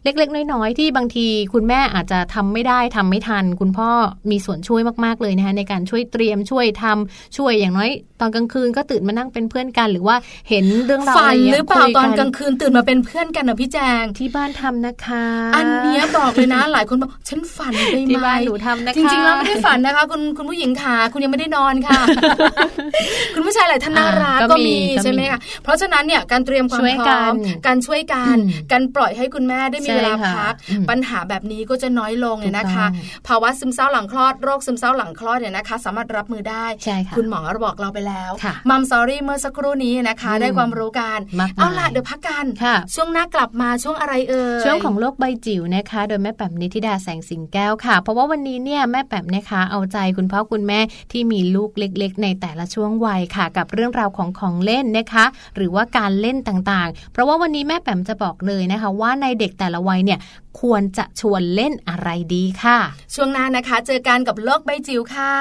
[0.04, 3.92] เล็ก ๆ น้อยๆที่บางที คุณแม่อาจจะทำไม่ได้ทำไม่ทันคุณคุณพ่อ
[4.30, 7.90] มีส่วนช่วยมากๆเลยนะคะในการช่วยเตรียมช่วยทำช่วยอย่างน้อย
[8.20, 10.16] ตอนกลางคืนก็ตื่นมานั่งเป็นเพื่อนกัน หรือว่า
[10.48, 15.24] เห็นเรื่องราวฝันหรือเปล่าตอนกลางคืนตื่นมาเป็นเพื่อนกันนะพี่แจงที่บ้านทำนะคะ
[15.56, 22.00] อันนี้บอกเลยนะ หลายคนบอกฉันฝันไปไหมที่บ้านหนูทำนะคะจริงๆแล้วไม่ได้ฝันนะคะ คุณคุณผู้หญิงค่ะคุณยังไม่ได้นอนค่ะ
[23.34, 27.32] คุณผู้ชายหลายท่านน่ารักก็มีใช่ไหมคะเพราะฉะนั้นเนี่ยการเตรียมความพร้อม
[27.66, 28.36] การช่วยกัน
[28.72, 30.54] การปล่อยให้คุณแม่ได้มีเวลาพัก
[30.90, 32.86] ปัญหาแบบนี้ก็จะน้อยลงเนี่ยนะคะ
[33.26, 36.66] ภาวะซึมเศร้าหลังคลอดโรคซึมเศร้าหลังคลอดเนี่ยนะคะ สามารถรับมือได้
[37.16, 38.30] คุณหมอบอกเราไปแล้ว
[38.70, 41.18] มัมซอรี่เมื่อสักครู่นี้นะคะ ได้ความรู้กัน
[41.58, 42.44] เอาล่ะเดี๋ยวพักกัน
[42.94, 50.80] ช่วงหน้ากลับมาช่วงอะไรเอ่ยช่วงของโลกใบจิ๋วนะคะ โดยแม่แป๋มนิธิดาแสงสิงแก้วค่ะ เพราะว่าวันนี้เนี่ยแม่แป๋มนะคะเอาใจคุณพ่อคุณแม่
[51.12, 55.24] ที่มีลูกเล็ก ๆ ในแต่ละช่วงวัยค่ะ กับเรื่องราวของของเล่นนะคะ
[55.56, 60.20] หรือว่าการเล่นต่างๆ เพราะว่าวันนี้แม่แป๋มจะบอกเลยนะคะ ว่าในเด็กแต่ละวัยเนี่ย
[60.60, 62.78] ควรจะชวนเล่นอะไรดีค่ะ
[63.14, 65.34] ช่วงหน้านะคะ เจอกันกับโลกใบจิ๋วค่ะ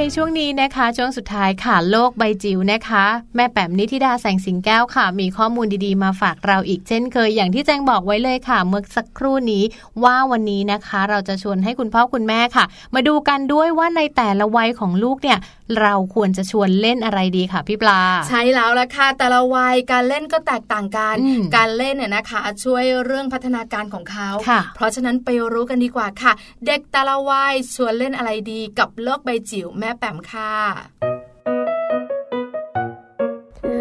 [0.00, 3.04] ในช่วงนี้นะคะ ช่วงสุดท้ายค่ะโลกใบจิ๋วนะคะ
[3.36, 9.64] แม่แป๋มนิธิดาแสงสิงแก้วค่ะ มีข้อมูลดีๆมาฝากเราอีกเช่นเคยอย่างที่แจงบอกไว้เลยค่ะ เมื่อสักครู่นี้
[10.04, 12.64] ว่าวันนี้นะคะ เราจะชวนให้คุณพ่อคุณแม่ค่ะ
[12.94, 15.38] มาดูกันด้วยว่าในแต่ละวัยของลูกเนี่ย
[15.80, 26.32] เราควรจะชวนเล่นอะไรดีค่ะพี่ปลา ใช่แล้วละค่ะแต่ละวัยการเล่นก็แตกต่างกันอืมการเล่นเนี่ยนะคะ ช่วยเรื่องพัฒนาการของเขาค่ะเพราะฉะนั้นไปรู้กันดีกว่าค่ะ
[26.66, 30.54] เด็กแต่ละวัยชวนเล่นอะไรดีกับโลกใบจิ๋วแม่แปมค่ะ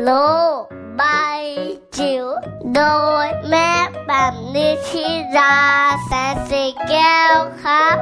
[0.04, 0.12] โล
[0.60, 0.62] ก
[0.98, 1.04] ใบ
[1.98, 2.26] จิ๋ว
[2.76, 2.82] โด
[3.26, 3.72] ยแม่
[4.08, 5.56] แบบนิชิรา
[6.06, 7.98] แสนสีแก้วครับ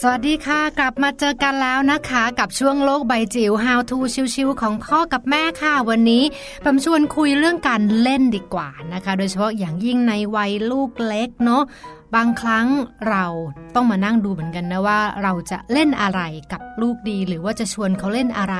[0.00, 3.96] สวัสดีค่ะ กลับมาเจอกันแล้วนะคะ กับช่วงโลกใบจิ๋ว How to
[4.34, 6.22] ชิวๆของพ่อกับแม่ค่ะ วันนี้
[6.64, 11.64] ปมชวนคุยเรื่องการเล่นดีกว่านะคะ โดยเฉพาะอย่างยิ่งในวัยลูกเล็กเนาะ
[12.16, 12.66] บางครั้ง
[13.08, 13.24] เรา
[13.74, 16.20] ต้องมานั่งดูเหมือนกันนะว่า เราจะเล่นอะไร
[16.52, 18.56] กับลูกดี หรือว่าจะชวนเขาเล่นอะไร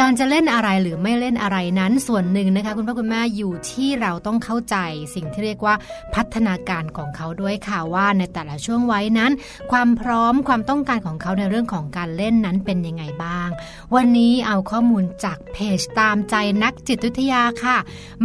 [0.00, 4.76] การจะเล่นอะไรหรือไม่เล่นอะไรนั้นส่วนหนึ่งนะคะ คุณพ่อคุณแม่อยู่ที่เราต้องเข้าใจ
[5.14, 5.74] สิ่งที่เรียกว่า
[6.14, 9.32] พัฒนาการของเขาด้วยค่ะว่าในแต่ละช่วงวัยนั้น
[9.72, 13.48] ความพร้อมความต้องการของเขาในเรื่องของการเล่นนั้นเป็นยังไงบ้าง
[13.94, 17.76] วันนี้เอาข้อมูลจากเพจตามใจนักจิตวิทยาค่ะ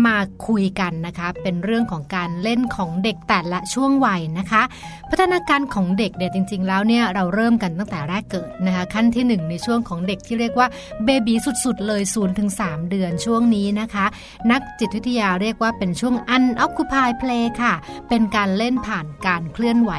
[0.05, 0.17] มา
[0.47, 4.58] คุยกันนะคะ เป็นเรื่องของการเล่นของเด็กแต่ละช่วงวัยนะคะ
[5.09, 10.67] พัฒนาการของเด็กเนี่ยจริง ๆ แล้วเนี่ยเราเริ่มกันตั้งแต่แรกเกิดนะคะขั้นที่ 1 ในช่วงของเด็กที่เรียกว่า
[11.05, 14.05] เบบีสุดๆ เลย0ถึง3เดือนช่วงนี้นะคะ
[14.51, 17.73] นักจิตวิทยาเรียกว่าเป็นช่วง unoccupied play ค่ะ
[18.09, 19.91] เป็นการเล่นผ่านการเคลื่อนไหว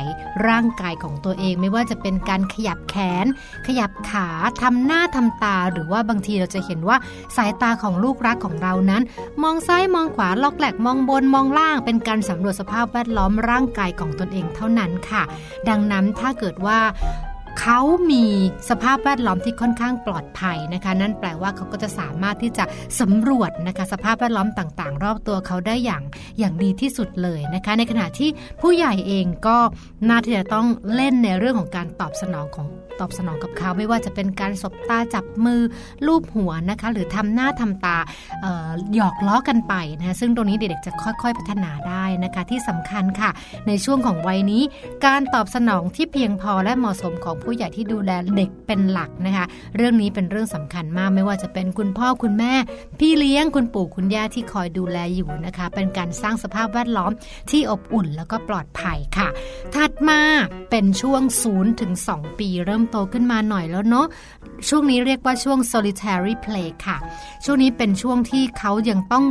[0.49, 2.95] ร่างกายของตัวเอง ไม่ว่าจะเป็นการขยับแข
[3.25, 3.27] น
[3.67, 4.29] ขยับขา
[4.63, 6.97] ทำหน้าทำตา หรือว่าบางทีเราจะเห็นว่า
[7.37, 9.03] สายตาของลูกรักของเรานั้น
[9.43, 15.23] มองซ้ายมองขวา ล็อกแหลกมองบนมองล่าง เป็นการสำรวจสภาพแวดล้อมร่างกายของตนเองเท่านั้นค่ะ
[15.69, 16.79] ดังนั้นถ้าเกิดว่า
[17.61, 17.81] เขา
[18.11, 18.25] มี
[18.69, 22.65] สภาพแวดล้อมที่ค่อนข้างปลอดภัยนะคะ นั่นแปลว่าเขาก็จะสามารถที่จะ
[23.01, 26.03] สำรวจนะคะ สภาพแวดล้อมต่างๆ รอบตัวเขาได้อย่าง
[26.39, 28.31] อย่างดีที่สุดเลยนะคะ ในขณะที่
[28.61, 29.59] ผู้ใหญ่เองก็
[30.09, 32.67] น่าที่จะต้องเล่นในเรื่องของการตอบสนองของ
[33.01, 35.61] ตอบสนองกับเขาไม่ว่าจะเป็นการสบตาจับมือ
[36.07, 37.97] ลูบหัวนะคะ หรือทำหน้าทำตา
[38.95, 43.31] หยอกล้อกันไปนะซึ่งตรงนี้เด็กๆจะค่อยๆพัฒนาได้นะคะที่สำคัญค่ะ
[43.67, 44.63] ในช่วงของวัยนี้
[45.07, 49.45] การตอบสนองที่เพียงพอและเหมาะสมของผู้ใหญ่ที่ดูแลเด็กเป็นหลักนะคะ
[49.77, 52.55] เรื่องนี้เป็นเรื่องสำคัญมากไม่ว่าจะเป็นคุณพ่อคุณแม่
[53.01, 57.13] พี่เลี้ยงคุณปู่คุณย่าที่คอยดูแลอยู่นะคะ เป็นการสร้างสภาพแวดล้อม
[57.51, 59.29] ที่อบอุ่นแล้วก็ปลอดภัยค่ะ
[59.75, 60.21] ถัดมา
[60.71, 61.23] เป็นช่วง
[61.53, 64.07] 0ถึง2ปีเริ่มโตขึ้นมาหน่อยแล้วเนาะ
[64.69, 66.97] ช่วงนี้เรียกว่าช่วง solitary play ค่ะ
[67.45, 69.25] ช่วงนี้เป็นช่วงที่เขายังต้อง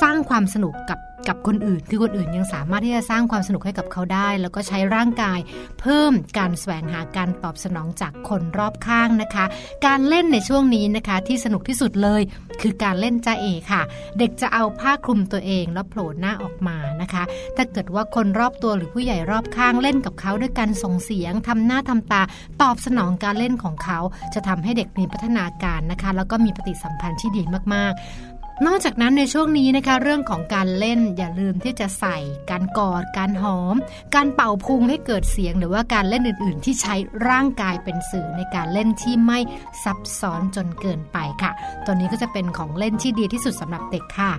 [0.00, 0.98] สร้างความสนุกกับ
[1.28, 5.38] กับคนอื่น คือคนอื่นยังสามารถที่จะสร้างความสนุกให้กับเขาได้ แล้วก็ใช้ร่างกาย
[5.80, 9.44] เพิ่มการแสวงหาการตอบสนองจากคนรอบข้างนะคะ
[9.86, 12.22] การเล่นในช่วงนี้นะคะ ที่สนุกที่สุดเลย
[12.60, 13.82] คือการเล่นจ้าเอค่ะ
[14.18, 17.22] เด็กจะเอาผ้าคลุมตัวเองแล้วโผล่หน้าออกมานะคะ
[17.56, 22.22] ถ้าเกิดว่าคนรอบตัวหรือผู้ใหญ่รอบข้างเล่นกับเขาด้วยการส่งเสียงทำหน้าทำตา
[22.62, 23.98] ตอบสนองการเล่นของเขา
[24.34, 27.42] จะทำให้เด็กมีพัฒนาการนะคะ แล้วก็มีปฏิสัมพันธ์ที่ดี
[27.74, 28.33] มากๆ
[28.66, 32.16] นอกจากนั้นในช่วงนี้นะคะเรื่องของการเล่นอย่าลืมที่จะใส่
[32.50, 33.76] การกอด การหอม
[34.14, 36.94] การเป่าพุงให้เกิดเสียง หรือว่าการเล่นอื่น ๆ ที่ใช้
[37.28, 39.38] ร่างกายเป็นสื่อในการเล่นที่ไม่
[39.84, 41.50] ซับซ้อนจนเกินไปค่ะ
[41.84, 44.32] ตัวนี้ก็จะเป็นของเล่นที่ดีที่สุดสำหรับเด็กค่ะ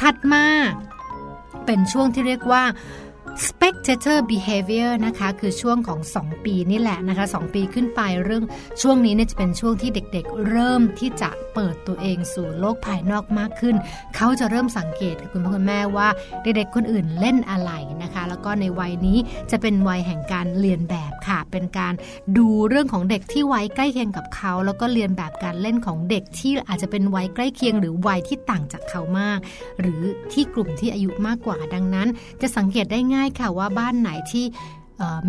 [0.00, 0.44] ถัดมา
[1.66, 2.62] เป็นช่วงที่เรียกว่า
[3.88, 8.44] spectator behavior นะคะคือช่วงของ 2 ปีนี่แหละนะคะ 2 ปีขึ้นไปเรื่อง
[8.82, 13.76] ช่วงนี้เนี่ยจะเป็นช่วงที่เด็กๆ เริ่มที่จะเปิดตัวเองสู่โลกภายนอกมากขึ้น
[14.16, 16.08] เขาจะเริ่มสังเกตกับคุณพ่อคุณแม่ว่า
[16.42, 17.72] เด็กๆคนอื่นเล่นอะไร
[18.02, 19.18] นะคะ แล้วก็ในวัยนี้
[19.50, 21.94] จะเป็นวัยแห่งการเรียนแบบค่ะ เป็นการ
[22.38, 29.38] ดูเรื่องของเด็กที่วัยใกล้เคียงกับเขา แล้วก็เรียนแบบการเล่นของเด็กที่อาจจะเป็นวัยใกล้เคียง หรือวัยที่ต่างจากเขามาก
[29.80, 30.00] หรือ
[30.32, 32.08] ที่กลุ่มที่อายุมากกว่าดังนั้น
[32.42, 34.44] จะสังเกตได้ง่ายค่ะว่าบ้านไหนที่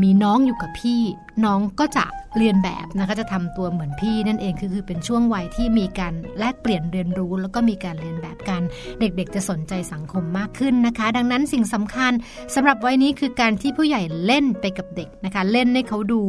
[0.04, 1.00] มีน้องอยู่กับพี่
[1.46, 2.06] น้องก็จะ
[2.38, 8.62] เรียนแบบนะคะจะทำตัวเหมือนพี่นั่นเองคือคือเป็นช่วงวัยที่มีการแลกเปลี่ยนเรียนรู้ แล้วก็มีการเรียนแบบกัน
[9.00, 12.12] เด็กๆ จะสนใจสังคมมากขึ้นนะคะ ดังนั้นสิ่งสำคัญ
[12.56, 16.22] สำหรับวัยนี้คือการที่ผู้ใหญ่เล่นไปกับเด็กนะคะ เล่นให้เขาดู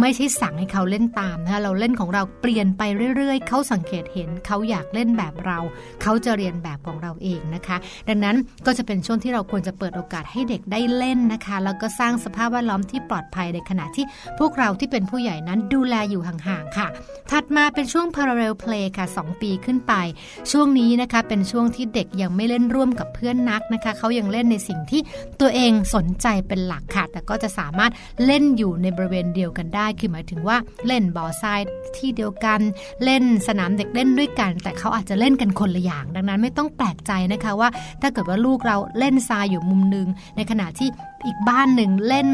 [0.00, 2.82] ไม่ใช่สั่งให้เขาเล่นตามนะคะเราเล่นของเราเปลี่ยนไป
[3.16, 5.58] เรื่อยๆ เขาสังเกตเห็นเขาอยากเล่นแบบเรา
[6.02, 7.76] เขาจะเรียนแบบของเราเองนะคะ
[8.08, 8.36] ดังนั้น
[8.66, 14.04] ก็จะเป็นช่วงที่เราควรจะเปิดโอกาสให้เด็กได้เล่นนะคะ แล้วก็สร้างสภาพแวดล้อมที่ปลอดภัยในขณะที่
[14.38, 16.88] พวกกเราที่เป็นผู้ใหญ่นั้นดูแลอยู่ห่างๆค่ะ
[17.30, 19.92] ถัดมาเป็นช่วง parallel play ค่ะ 2 ปีขึ้นไป
[20.50, 25.00] ช่วงนี้นะคะเป็นช่วงที่เด็กยังไม่เล่นร่วมกับเพื่อนนักนะคะ เขายังเล่นในสิ่งที่
[25.40, 27.92] ตัวเองสนใจเป็นหลักค่ะ แต่ก็จะสามารถ
[28.26, 31.60] เล่นอยู่ในบริเวณเดียวกันได้ คือหมายถึงว่าเล่นบ่อทราย
[31.96, 32.60] ที่เดียวกัน
[33.04, 37.68] เล่นสนามเด็กเล่นด้วยกัน แต่เขาอาจจะเล่นกันคนละอย่าง ดังนั้นไม่ต้องแปลกใจนะคะว่า
[38.02, 40.88] ถ้าเกิดว่าลูกเราเล่นทรายอยู่มุมหนึ่งในขณะที่
[41.26, 42.28] อีกบ้านหนึ่งเล่น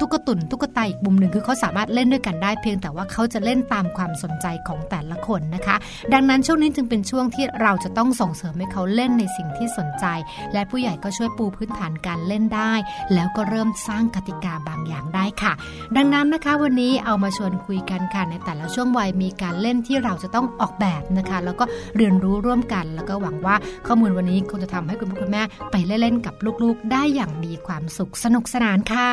[0.00, 5.76] ตุ๊กตุนตุ๊กตาอีกมุมหนึ่งคือเขาสามารถเล่นด้วยกันได้เพียงแต่ว่าเขาจะเล่นตามความสนใจของแต่ละคนนะคะ
[6.12, 10.04] ดังนั้นช่วงนี้จึงเป็นช่วงที่เราจะต้องส่งเสริมให้เขาเล่นในสิ่งที่สนใจ
[10.52, 12.72] และผู้ใหญ่ก็ช่วยปูพื้นฐานการเล่นได้
[13.14, 15.52] แล้วก็เริ่มสร้างกติกาบางอย่างได้ค่ะ
[15.96, 21.64] ดังนั้นนะคะวันนี้เอามาชวนคุยกันค่ะในแต่ละช่วงวัยมีการเล่นที่เราจะต้องออกแบบนะคะ แล้วก็
[21.96, 23.56] เรียนรู้ร่วมกัน แล้วก็หวังว่า
[23.86, 29.12] ข้อมูลวันนี้คงจะทำให้คุณพ่อคุณแม่ไปเล่นๆกับลูกๆ ได้อย่างมีความสุขสนุกสนานค่ะ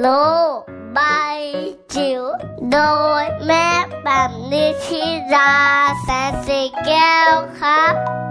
[0.00, 0.06] โล
[0.56, 0.60] ก
[0.94, 1.00] ใบ
[1.94, 2.22] จิ๋ว
[2.72, 2.78] โด
[3.22, 3.68] ยแม่
[4.04, 5.04] แบบนิชิ
[5.34, 5.54] รา
[6.02, 8.25] แสนสีแก้วครับ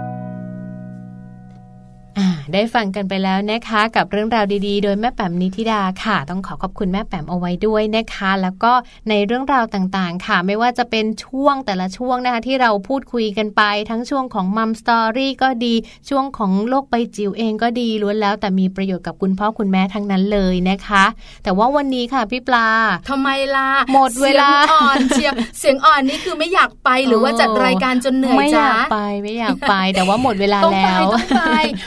[2.52, 8.72] ได้ฟังกันไปแล้วนะคะ กับเรื่องราวดีๆ โดยแม่แปมนิธิดาค่ะ ต้องขอขอบคุณแม่แปมเอาไว้ด้วยนะคะ แล้วก็
[9.08, 15.74] ในเรื่องราวต่างๆ ค่ะ ไม่ว่าจะเป็นช่วงแต่ละช่วงนะคะ ที่เราพูดคุยกันไป ทั้งช่วงของมัมสตอรี่ก็ดี
[16.08, 21.04] ช่วงของโลกใบจิ๋วเองก็ดีล้วนแล้ว แต่มีประโยชน์กับคุณพ่อคุณแม่ทั้งนั้นเลยนะคะ
[21.44, 22.68] แต่ว่าวันนี้ค่ะพี่ปลา
[23.08, 31.42] ทำไมล่ะหมดเวลาเสียงอ่อนเชียวเสียงอ่อนนี่คือไม่อยากไปหรือว่าจัดรายการจนเหนื่อยไม่อจ้ายากไปไม่อยากไปแต่ว่าหมดเวลาต้องไปแล้วต้องไป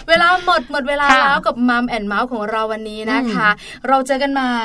[0.10, 3.50] เวลาหมดหมดเวลาค่ะแล้วกับมัมแอนเมาส์ของเราวันนี้นะคะ
[3.88, 4.56] เราเจอกันใหม่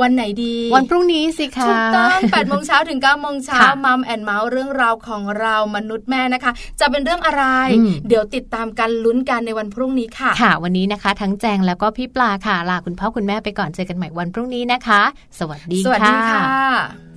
[0.00, 7.44] วันไหนดี วันพรุ่งนี้สิคะถูกต้อง8โมงเช้าถึง9โมงเช้าค่ะมัมแอนเมาส์เรื่องราวของเรามนุษย์แม่นะคะ จะเป็นเรื่องอะไร
[7.78, 15.02] อืมเดี๋ยวติดตามกันลุ้นกันในวันพรุ่งนี้ค่ะ ค่ะ วันนี้นะคะ ทั้งแจงแล้วก็พี่ปลาค่ะลาคุณพ่อคุณแม่ไปก่อนเจอกันใหม่วันพรุ่งนี้นะคะ
[15.38, 17.09] สวัสดีสวัสดีค่ะ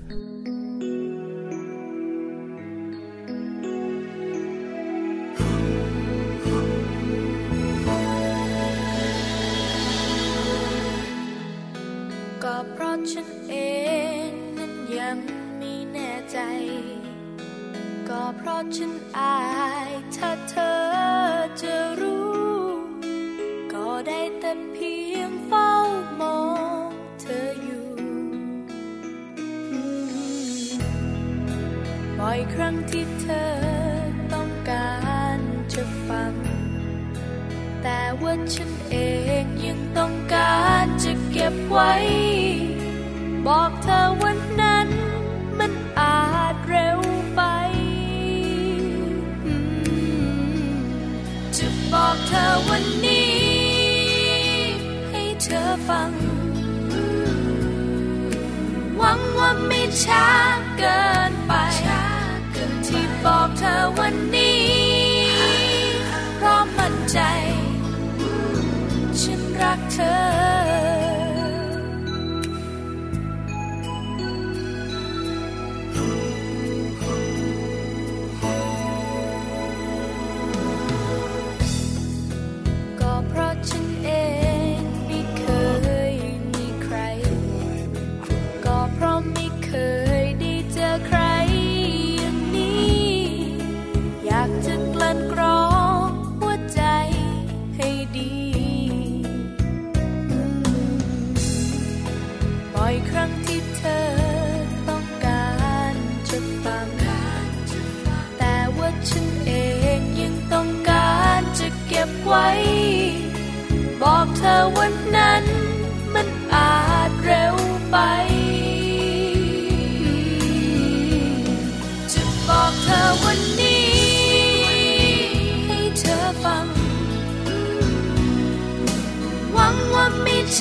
[13.11, 13.55] ฉันเอ
[14.29, 15.17] งนั้นยัง
[15.57, 16.37] ไม่แน่ใจ
[18.09, 19.39] ก็เพราะฉันอา
[19.87, 20.77] ยถ้าเธอ
[21.61, 22.33] จะรู้
[23.73, 25.71] ก็ได้แต่เพียงเฝ้า
[26.19, 26.39] มอ
[26.85, 26.87] ง
[27.21, 27.87] เธออยู่
[32.17, 33.49] บ่อยครั้งที่เธอ
[34.33, 34.93] ต้องกา
[35.37, 35.39] ร
[35.73, 36.33] จะฟัง
[37.81, 38.95] แต่ว่าฉันเอ
[39.43, 41.93] งยังต้องการจะเก็บไว้
[43.47, 44.87] บอกเธอวันนั้น
[45.59, 46.23] มันอา
[46.53, 46.99] จเร็ว
[47.35, 47.41] ไป
[51.57, 53.35] จะบอกเธอวันนี้
[55.09, 56.11] ให้เธอฟัง
[58.97, 60.27] หวังว่าไม่ช้า
[60.77, 61.53] เกินไป
[62.87, 64.63] ที่บอกเธอวันนี้
[66.35, 67.19] เพราะมั่นใจ
[69.19, 69.99] ฉันรักเธ
[70.39, 70.42] อ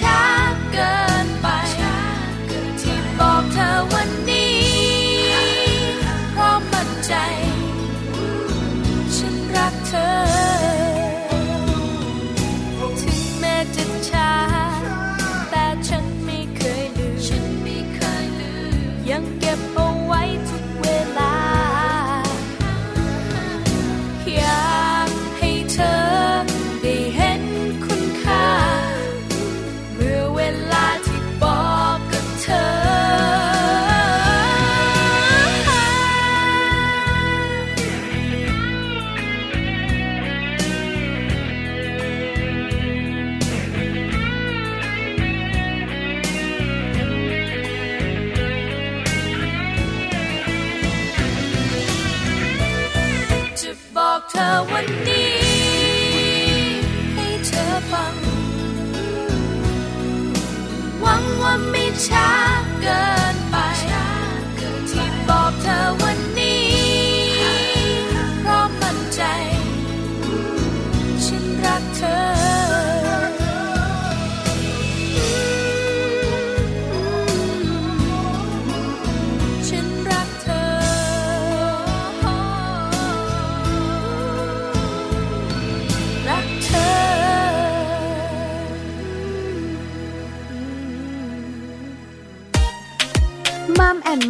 [0.00, 0.31] ว่